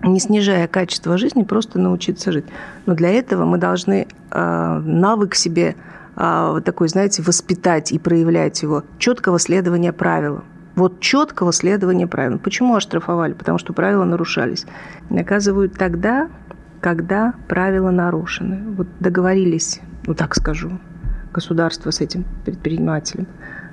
не 0.03 0.21
снижая 0.21 0.69
качество 0.69 1.19
жизни, 1.19 1.43
просто 1.43 1.81
научиться 1.81 2.31
жить. 2.31 2.45
Но 2.87 2.95
для 2.95 3.09
этого 3.11 3.45
мы 3.45 3.59
должны 3.59 4.07
э, 4.31 4.81
навык 4.85 5.35
себе 5.35 5.75
такой, 6.65 6.89
знаете, 6.89 7.23
воспитать 7.23 7.93
и 7.93 7.99
проявлять 7.99 8.63
его, 8.63 8.85
четкого 8.99 9.39
следования 9.39 9.93
правилам. 9.93 10.45
Вот 10.75 11.01
четкого 11.01 11.53
следования 11.53 12.07
правилам. 12.07 12.39
Почему 12.39 12.75
оштрафовали? 12.75 13.33
Потому 13.33 13.59
что 13.59 13.73
правила 13.73 14.05
нарушались. 14.05 14.67
Наказывают 15.11 15.75
тогда, 15.75 16.29
когда 16.81 17.35
правила 17.49 17.91
нарушены. 17.91 18.75
Вот 18.75 18.87
договорились, 19.01 19.81
ну 20.07 20.15
так 20.15 20.35
скажу, 20.35 20.79
государство 21.33 21.91
с 21.91 22.01
этим 22.01 22.25
предпринимателем 22.45 23.27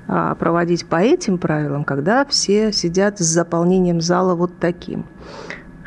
а, 0.08 0.34
проводить 0.36 0.88
по 0.88 0.96
этим 0.96 1.38
правилам, 1.38 1.84
когда 1.84 2.26
все 2.26 2.72
сидят 2.72 3.20
с 3.20 3.24
заполнением 3.24 4.02
зала 4.02 4.36
вот 4.36 4.58
таким 4.60 5.06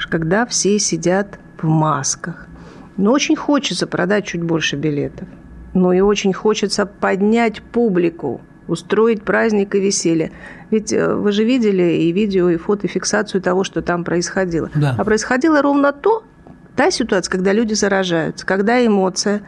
когда 0.08 0.46
все 0.46 0.78
сидят 0.78 1.38
в 1.60 1.66
масках. 1.66 2.46
Но 2.96 3.12
очень 3.12 3.36
хочется 3.36 3.86
продать 3.86 4.26
чуть 4.26 4.42
больше 4.42 4.76
билетов. 4.76 5.28
Но 5.78 5.92
и 5.92 6.00
очень 6.00 6.32
хочется 6.32 6.86
поднять 6.86 7.62
публику, 7.62 8.40
устроить 8.66 9.22
праздник 9.22 9.74
и 9.74 9.80
веселье. 9.80 10.32
Ведь 10.70 10.92
э, 10.92 11.14
вы 11.14 11.32
же 11.32 11.44
видели 11.44 11.82
и 11.82 12.12
видео, 12.12 12.50
и 12.50 12.56
фотофиксацию 12.56 13.40
того, 13.40 13.64
что 13.64 13.80
там 13.80 14.04
происходило. 14.04 14.70
Да. 14.74 14.94
А 14.98 15.04
происходило 15.04 15.62
ровно 15.62 15.92
то, 15.92 16.24
та 16.74 16.90
ситуация, 16.90 17.30
когда 17.30 17.52
люди 17.52 17.74
заражаются, 17.74 18.44
когда 18.44 18.84
эмоция, 18.84 19.42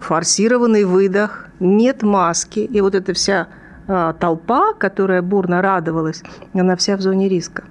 форсированный 0.00 0.84
выдох, 0.84 1.46
нет 1.60 2.02
маски, 2.02 2.60
и 2.60 2.80
вот 2.80 2.94
эта 2.94 3.12
вся 3.12 3.48
а, 3.86 4.14
толпа, 4.14 4.72
которая 4.72 5.20
бурно 5.20 5.60
радовалась, 5.60 6.22
она 6.54 6.76
вся 6.76 6.96
в 6.96 7.00
зоне 7.00 7.28
риска. 7.28 7.64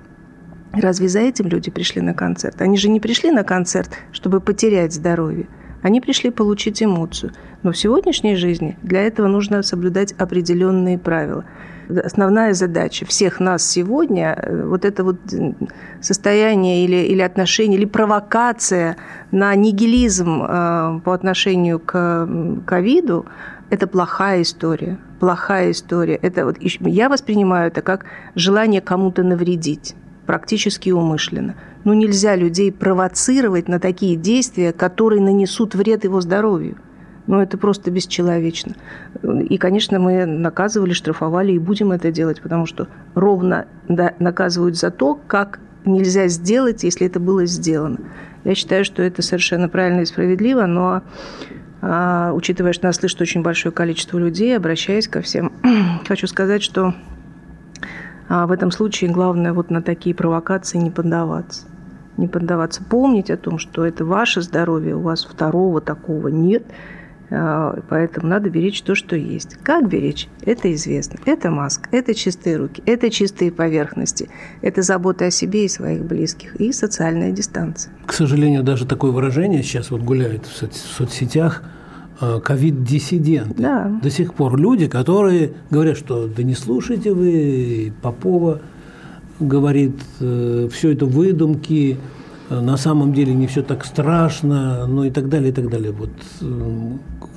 Разве 0.74 1.08
за 1.08 1.20
этим 1.20 1.48
люди 1.48 1.72
пришли 1.72 2.02
на 2.02 2.14
концерт? 2.14 2.62
Они 2.62 2.78
же 2.78 2.90
не 2.90 3.00
пришли 3.00 3.32
на 3.32 3.44
концерт, 3.44 3.90
чтобы 4.12 4.40
потерять 4.40 4.94
здоровье. 4.94 5.48
Они 5.82 6.02
пришли 6.02 6.30
получить 6.30 6.84
эмоцию. 6.84 7.32
Но 7.64 7.72
в 7.72 7.78
сегодняшней 7.78 8.36
жизни 8.36 8.78
для 8.82 9.02
этого 9.02 9.28
нужно 9.28 9.64
соблюдать 9.64 10.14
определенные 10.14 10.98
правила. 10.98 11.46
Основная 11.90 12.54
задача 12.54 13.06
всех 13.06 13.40
нас 13.40 13.66
сегодня, 13.66 14.38
э, 14.38 14.64
вот 14.66 14.86
это 14.86 15.04
вот 15.04 15.18
состояние 16.02 16.86
или, 16.86 16.98
или 16.98 17.22
отношение, 17.22 17.80
или 17.80 17.86
провокация 17.86 18.98
на 19.32 19.56
нигилизм 19.56 20.44
э, 20.44 21.00
по 21.04 21.14
отношению 21.14 21.80
к 21.80 22.30
ковиду, 22.66 23.26
это 23.70 23.88
плохая 23.88 24.44
история. 24.44 25.00
Плохая 25.20 25.72
история. 25.72 26.16
Это 26.16 26.46
вот, 26.46 26.58
я 26.60 27.10
воспринимаю 27.10 27.68
это 27.68 27.82
как 27.82 28.06
желание 28.36 28.82
кому-то 28.82 29.24
навредить 29.24 29.96
практически 30.26 30.92
умышленно. 30.92 31.56
Ну, 31.84 31.94
нельзя 31.94 32.36
людей 32.36 32.72
провоцировать 32.72 33.68
на 33.68 33.80
такие 33.80 34.16
действия, 34.16 34.74
которые 34.74 35.22
нанесут 35.22 35.76
вред 35.76 36.04
его 36.04 36.22
здоровью. 36.22 36.78
Ну, 37.28 37.40
это 37.40 37.58
просто 37.58 37.92
бесчеловечно. 37.92 38.76
И, 39.24 39.58
конечно, 39.58 40.00
мы 40.00 40.26
наказывали, 40.26 40.94
штрафовали 40.94 41.52
и 41.52 41.60
будем 41.60 41.92
это 41.92 42.12
делать, 42.12 42.42
потому 42.42 42.66
что 42.66 42.88
ровно 43.14 43.68
наказывают 43.88 44.78
за 44.78 44.90
то, 44.90 45.20
как 45.28 45.60
нельзя 45.86 46.28
сделать, 46.28 46.84
если 46.84 47.08
это 47.08 47.20
было 47.20 47.46
сделано. 47.46 48.00
Я 48.44 48.56
считаю, 48.56 48.84
что 48.84 49.04
это 49.04 49.22
совершенно 49.22 49.70
правильно 49.70 50.02
и 50.02 50.06
справедливо, 50.06 50.66
но 50.66 51.04
а, 51.82 52.32
учитывая, 52.34 52.74
что 52.74 52.88
нас 52.88 52.98
слышит 52.98 53.22
очень 53.22 53.42
большое 53.42 53.74
количество 53.74 54.18
людей, 54.18 54.56
обращаясь 54.56 55.08
ко 55.08 55.22
всем, 55.22 55.54
хочу 56.08 56.28
сказать, 56.28 56.64
что 56.64 56.94
а 58.30 58.46
в 58.46 58.52
этом 58.52 58.70
случае 58.70 59.10
главное 59.10 59.54
вот 59.54 59.72
на 59.72 59.82
такие 59.82 60.16
провокации 60.16 60.78
не 60.78 60.92
поддаваться. 60.92 61.64
Не 62.16 62.28
поддаваться. 62.28 62.84
Помнить 62.84 63.32
о 63.32 63.38
том, 63.38 63.58
что 63.58 63.86
это 63.86 64.06
ваше 64.06 64.42
здоровье, 64.42 64.96
у 64.96 65.02
вас 65.02 65.26
второго 65.26 65.82
такого 65.82 66.28
нет. 66.28 66.64
А, 67.32 67.80
поэтому 67.90 68.28
надо 68.28 68.52
беречь 68.52 68.84
то, 68.84 68.94
что 68.94 69.16
есть. 69.16 69.56
Как 69.64 69.88
беречь? 69.88 70.28
Это 70.44 70.72
известно. 70.74 71.18
Это 71.26 71.50
маска, 71.50 71.90
это 71.92 72.14
чистые 72.14 72.58
руки, 72.58 72.84
это 72.86 73.10
чистые 73.10 73.52
поверхности, 73.52 74.30
это 74.62 74.84
забота 74.84 75.26
о 75.26 75.32
себе 75.32 75.66
и 75.66 75.68
своих 75.68 76.04
близких 76.04 76.56
и 76.58 76.72
социальная 76.72 77.32
дистанция. 77.32 77.92
К 78.06 78.14
сожалению, 78.14 78.64
даже 78.64 78.86
такое 78.86 79.12
выражение 79.12 79.64
сейчас 79.64 79.90
вот 79.90 80.02
гуляет 80.02 80.46
в 80.46 80.72
соцсетях– 80.98 81.64
ковид-диссиденты. 82.20 83.62
Да. 83.62 84.00
До 84.02 84.10
сих 84.10 84.34
пор 84.34 84.58
люди, 84.58 84.88
которые 84.88 85.54
говорят, 85.70 85.98
что 85.98 86.28
да 86.28 86.44
не 86.44 86.56
слушайте 86.56 87.14
вы, 87.14 87.94
Попова 88.02 88.62
говорит, 89.40 89.96
э, 90.20 90.68
все 90.72 90.92
это 90.92 91.06
выдумки, 91.06 91.98
э, 92.50 92.60
на 92.60 92.78
самом 92.78 93.14
деле 93.14 93.34
не 93.34 93.48
все 93.48 93.64
так 93.64 93.86
страшно, 93.86 94.86
ну 94.88 95.06
и 95.06 95.12
так 95.12 95.30
далее, 95.30 95.50
и 95.50 95.54
так 95.54 95.70
далее. 95.70 95.92
Вот, 95.92 96.12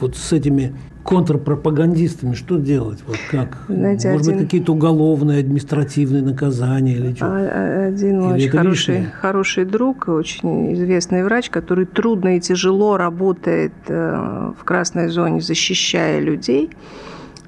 вот 0.01 0.17
с 0.17 0.33
этими 0.33 0.75
контрпропагандистами 1.03 2.35
что 2.35 2.59
делать? 2.59 3.01
Вот 3.07 3.19
как? 3.31 3.59
Знаете, 3.69 4.13
Может 4.13 4.29
один... 4.29 4.39
быть, 4.39 4.47
какие-то 4.47 4.73
уголовные, 4.73 5.41
административные 5.41 6.23
наказания 6.23 6.95
или 6.95 7.15
что? 7.15 7.27
А, 7.27 7.87
один 7.89 8.21
или 8.21 8.35
очень 8.35 8.51
хороший, 8.51 9.05
хороший 9.05 9.65
друг, 9.65 10.09
очень 10.09 10.75
известный 10.75 11.25
врач, 11.25 11.51
который 11.51 11.87
трудно 11.87 12.37
и 12.37 12.41
тяжело 12.41 12.97
работает 12.97 13.73
э, 13.89 14.53
в 14.59 14.65
красной 14.65 15.09
зоне, 15.09 15.41
защищая 15.41 16.21
людей, 16.21 16.71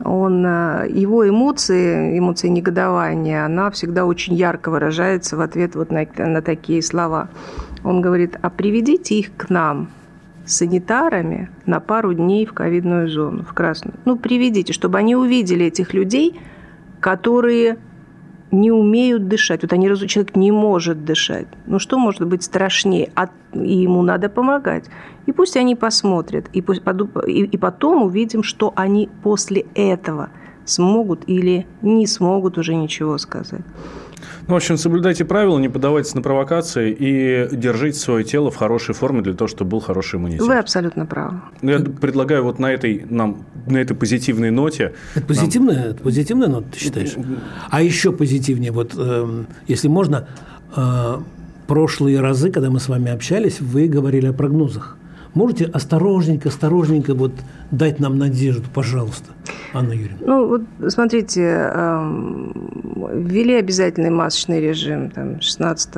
он, 0.02 0.44
э, 0.44 0.88
его 0.90 1.28
эмоции, 1.28 2.18
эмоции 2.18 2.48
негодования, 2.48 3.44
она 3.44 3.70
всегда 3.70 4.04
очень 4.06 4.34
ярко 4.34 4.70
выражается 4.70 5.36
в 5.36 5.40
ответ 5.40 5.76
вот 5.76 5.90
на, 5.90 6.06
на 6.16 6.42
такие 6.42 6.82
слова. 6.82 7.28
Он 7.84 8.00
говорит, 8.00 8.36
а 8.42 8.50
приведите 8.50 9.18
их 9.18 9.36
к 9.36 9.50
нам, 9.50 9.88
санитарами 10.46 11.50
на 11.66 11.80
пару 11.80 12.14
дней 12.14 12.46
в 12.46 12.52
ковидную 12.52 13.08
зону, 13.08 13.44
в 13.44 13.52
красную. 13.54 13.98
Ну, 14.04 14.16
приведите, 14.16 14.72
чтобы 14.72 14.98
они 14.98 15.16
увидели 15.16 15.66
этих 15.66 15.94
людей, 15.94 16.38
которые 17.00 17.78
не 18.54 18.70
умеют 18.70 19.28
дышать. 19.28 19.62
Вот 19.62 19.72
они 19.72 19.88
разу 19.88 20.06
человек 20.06 20.36
не 20.36 20.52
может 20.52 21.04
дышать. 21.04 21.48
Ну 21.66 21.78
что 21.78 21.98
может 21.98 22.26
быть 22.26 22.42
страшнее? 22.42 23.10
А, 23.14 23.28
и 23.52 23.74
ему 23.74 24.02
надо 24.02 24.28
помогать. 24.28 24.84
И 25.26 25.32
пусть 25.32 25.56
они 25.56 25.74
посмотрят, 25.74 26.46
и, 26.52 26.62
пусть, 26.62 26.82
и, 27.26 27.44
и 27.44 27.56
потом 27.58 28.02
увидим, 28.02 28.42
что 28.42 28.72
они 28.76 29.08
после 29.22 29.66
этого 29.74 30.30
смогут 30.64 31.24
или 31.26 31.66
не 31.82 32.06
смогут 32.06 32.58
уже 32.58 32.74
ничего 32.74 33.18
сказать. 33.18 33.62
Ну, 34.46 34.54
в 34.54 34.56
общем, 34.56 34.76
соблюдайте 34.76 35.24
правила, 35.24 35.58
не 35.58 35.68
поддавайтесь 35.68 36.14
на 36.14 36.22
провокации 36.22 36.94
и 36.98 37.48
держите 37.54 37.98
свое 37.98 38.24
тело 38.24 38.50
в 38.50 38.56
хорошей 38.56 38.94
форме 38.94 39.22
для 39.22 39.34
того, 39.34 39.48
чтобы 39.48 39.72
был 39.72 39.80
хороший 39.80 40.16
иммунитет. 40.16 40.42
Вы 40.42 40.58
абсолютно 40.58 41.06
правы. 41.06 41.40
Ну, 41.62 41.70
я 41.70 41.78
предлагаю 41.78 42.44
вот 42.44 42.58
на 42.58 42.72
этой, 42.72 43.04
нам, 43.08 43.44
на 43.66 43.78
этой 43.78 43.96
позитивной 43.96 44.50
ноте... 44.50 44.94
Это 45.14 45.26
позитивная, 45.26 45.76
нам... 45.76 45.86
это 45.86 46.02
позитивная 46.02 46.48
нота, 46.48 46.66
ты 46.72 46.78
считаешь? 46.78 47.14
А 47.70 47.82
еще 47.82 48.12
позитивнее, 48.12 48.72
вот 48.72 48.92
э, 48.96 49.44
если 49.66 49.88
можно, 49.88 50.28
э, 50.76 51.18
прошлые 51.66 52.20
разы, 52.20 52.50
когда 52.50 52.70
мы 52.70 52.80
с 52.80 52.88
вами 52.88 53.10
общались, 53.10 53.60
вы 53.60 53.88
говорили 53.88 54.26
о 54.26 54.32
прогнозах. 54.32 54.96
Можете 55.34 55.64
осторожненько, 55.66 56.48
осторожненько 56.48 57.14
вот 57.14 57.32
дать 57.70 57.98
нам 57.98 58.18
надежду, 58.18 58.64
пожалуйста, 58.72 59.30
Анна 59.72 59.92
Юрьевна? 59.92 60.18
Ну, 60.24 60.48
вот 60.48 60.62
смотрите, 60.92 61.40
ввели 63.12 63.54
обязательный 63.54 64.10
масочный 64.10 64.60
режим 64.60 65.10
там, 65.10 65.40
16 65.40 65.90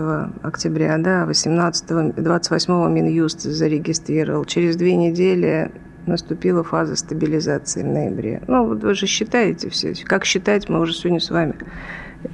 октября, 0.43 0.97
да, 0.99 1.26
18 1.26 2.14
28 2.16 2.91
Минюст 2.91 3.43
зарегистрировал. 3.43 4.47
Через 4.47 4.76
две 4.76 4.97
недели 4.97 5.70
наступила 6.07 6.62
фаза 6.64 6.97
стабилизации 6.97 7.82
в 7.82 7.87
ноябре. 7.87 8.43
Ну, 8.47 8.66
вот 8.66 8.82
вы 8.82 8.95
же 8.95 9.07
считаете 9.07 9.68
все. 9.68 9.93
Как 10.05 10.24
считать, 10.24 10.68
мы 10.68 10.80
уже 10.80 10.95
сегодня 10.95 11.20
с 11.20 11.30
вами 11.30 11.55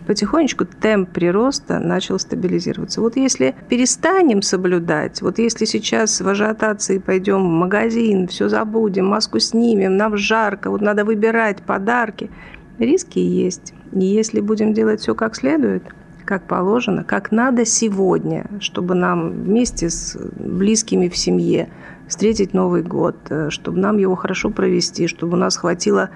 потихонечку 0.06 0.64
темп 0.64 1.10
прироста 1.10 1.78
начал 1.78 2.18
стабилизироваться. 2.18 3.00
Вот 3.00 3.16
если 3.16 3.54
перестанем 3.68 4.42
соблюдать, 4.42 5.22
вот 5.22 5.38
если 5.38 5.64
сейчас 5.64 6.20
в 6.20 6.28
ажиотации 6.28 6.98
пойдем 6.98 7.42
в 7.42 7.50
магазин, 7.50 8.28
все 8.28 8.48
забудем, 8.48 9.06
маску 9.06 9.38
снимем, 9.38 9.96
нам 9.96 10.16
жарко, 10.16 10.70
вот 10.70 10.80
надо 10.80 11.04
выбирать 11.04 11.62
подарки, 11.62 12.30
риски 12.78 13.18
есть. 13.18 13.74
И 13.92 14.04
если 14.04 14.40
будем 14.40 14.72
делать 14.72 15.00
все 15.00 15.14
как 15.14 15.36
следует, 15.36 15.82
как 16.24 16.44
положено, 16.44 17.04
как 17.04 17.32
надо 17.32 17.64
сегодня, 17.64 18.46
чтобы 18.60 18.94
нам 18.94 19.30
вместе 19.30 19.90
с 19.90 20.16
близкими 20.36 21.08
в 21.08 21.16
семье 21.16 21.68
встретить 22.08 22.54
Новый 22.54 22.82
год, 22.82 23.16
э, 23.30 23.50
чтобы 23.50 23.78
нам 23.78 23.98
его 23.98 24.14
хорошо 24.14 24.50
провести, 24.50 25.06
чтобы 25.06 25.34
у 25.34 25.40
нас 25.40 25.56
хватило 25.56 26.10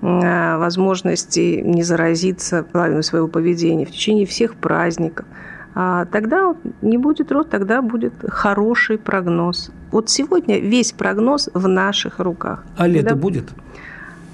возможности 0.00 1.60
не 1.64 1.82
заразиться 1.82 2.62
половиной 2.62 3.02
своего 3.02 3.28
поведения 3.28 3.86
в 3.86 3.90
течение 3.90 4.26
всех 4.26 4.54
праздников, 4.54 5.26
а 5.74 6.06
тогда 6.06 6.54
не 6.80 6.96
будет 6.96 7.30
рост, 7.32 7.50
тогда 7.50 7.82
будет 7.82 8.14
хороший 8.28 8.98
прогноз. 8.98 9.70
Вот 9.90 10.08
сегодня 10.08 10.58
весь 10.58 10.92
прогноз 10.92 11.50
в 11.52 11.68
наших 11.68 12.18
руках. 12.18 12.64
А 12.76 12.86
лето 12.86 13.10
Когда... 13.10 13.20
будет? 13.20 13.44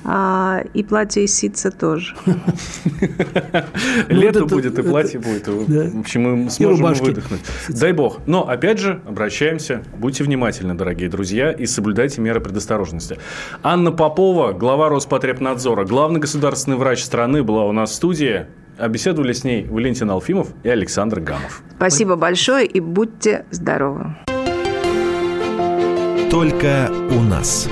А, 0.05 0.63
и 0.75 0.83
платье 0.83 1.25
из 1.25 1.35
ситца 1.35 1.71
тоже. 1.71 2.15
Лето 4.09 4.47
будет, 4.47 4.79
и 4.79 4.83
платье 4.83 5.21
будет. 5.21 5.47
В 5.47 6.01
общем, 6.01 6.45
мы 6.45 6.51
сможем 6.51 6.93
выдохнуть. 6.95 7.41
Дай 7.69 7.93
бог. 7.93 8.21
Но, 8.27 8.49
опять 8.49 8.79
же, 8.79 9.01
обращаемся. 9.07 9.83
Будьте 9.97 10.25
внимательны, 10.25 10.75
дорогие 10.75 11.09
друзья, 11.09 11.53
и 11.53 11.67
соблюдайте 11.67 12.21
меры 12.21 12.41
предосторожности. 12.41 13.19
Анна 13.63 13.93
Попова, 13.93 14.53
глава 14.53 14.89
Роспотребнадзора, 14.89 15.85
главный 15.85 16.21
государственный 16.21 16.77
врач 16.77 17.03
страны, 17.03 17.43
была 17.43 17.65
у 17.65 17.73
нас 17.73 17.91
в 17.91 17.95
студии. 17.95 18.47
А 18.79 18.89
беседовали 18.89 19.33
с 19.33 19.45
ней 19.45 19.67
Валентин 19.67 20.11
Алфимов 20.11 20.49
и 20.63 20.69
Александр 20.69 21.21
Гамов. 21.21 21.63
Спасибо 21.77 22.17
большое 22.17 22.67
и 22.67 22.81
будьте 22.81 23.45
здоровы. 23.51 24.17
Только 26.31 26.91
у 27.11 27.21
нас. 27.21 27.69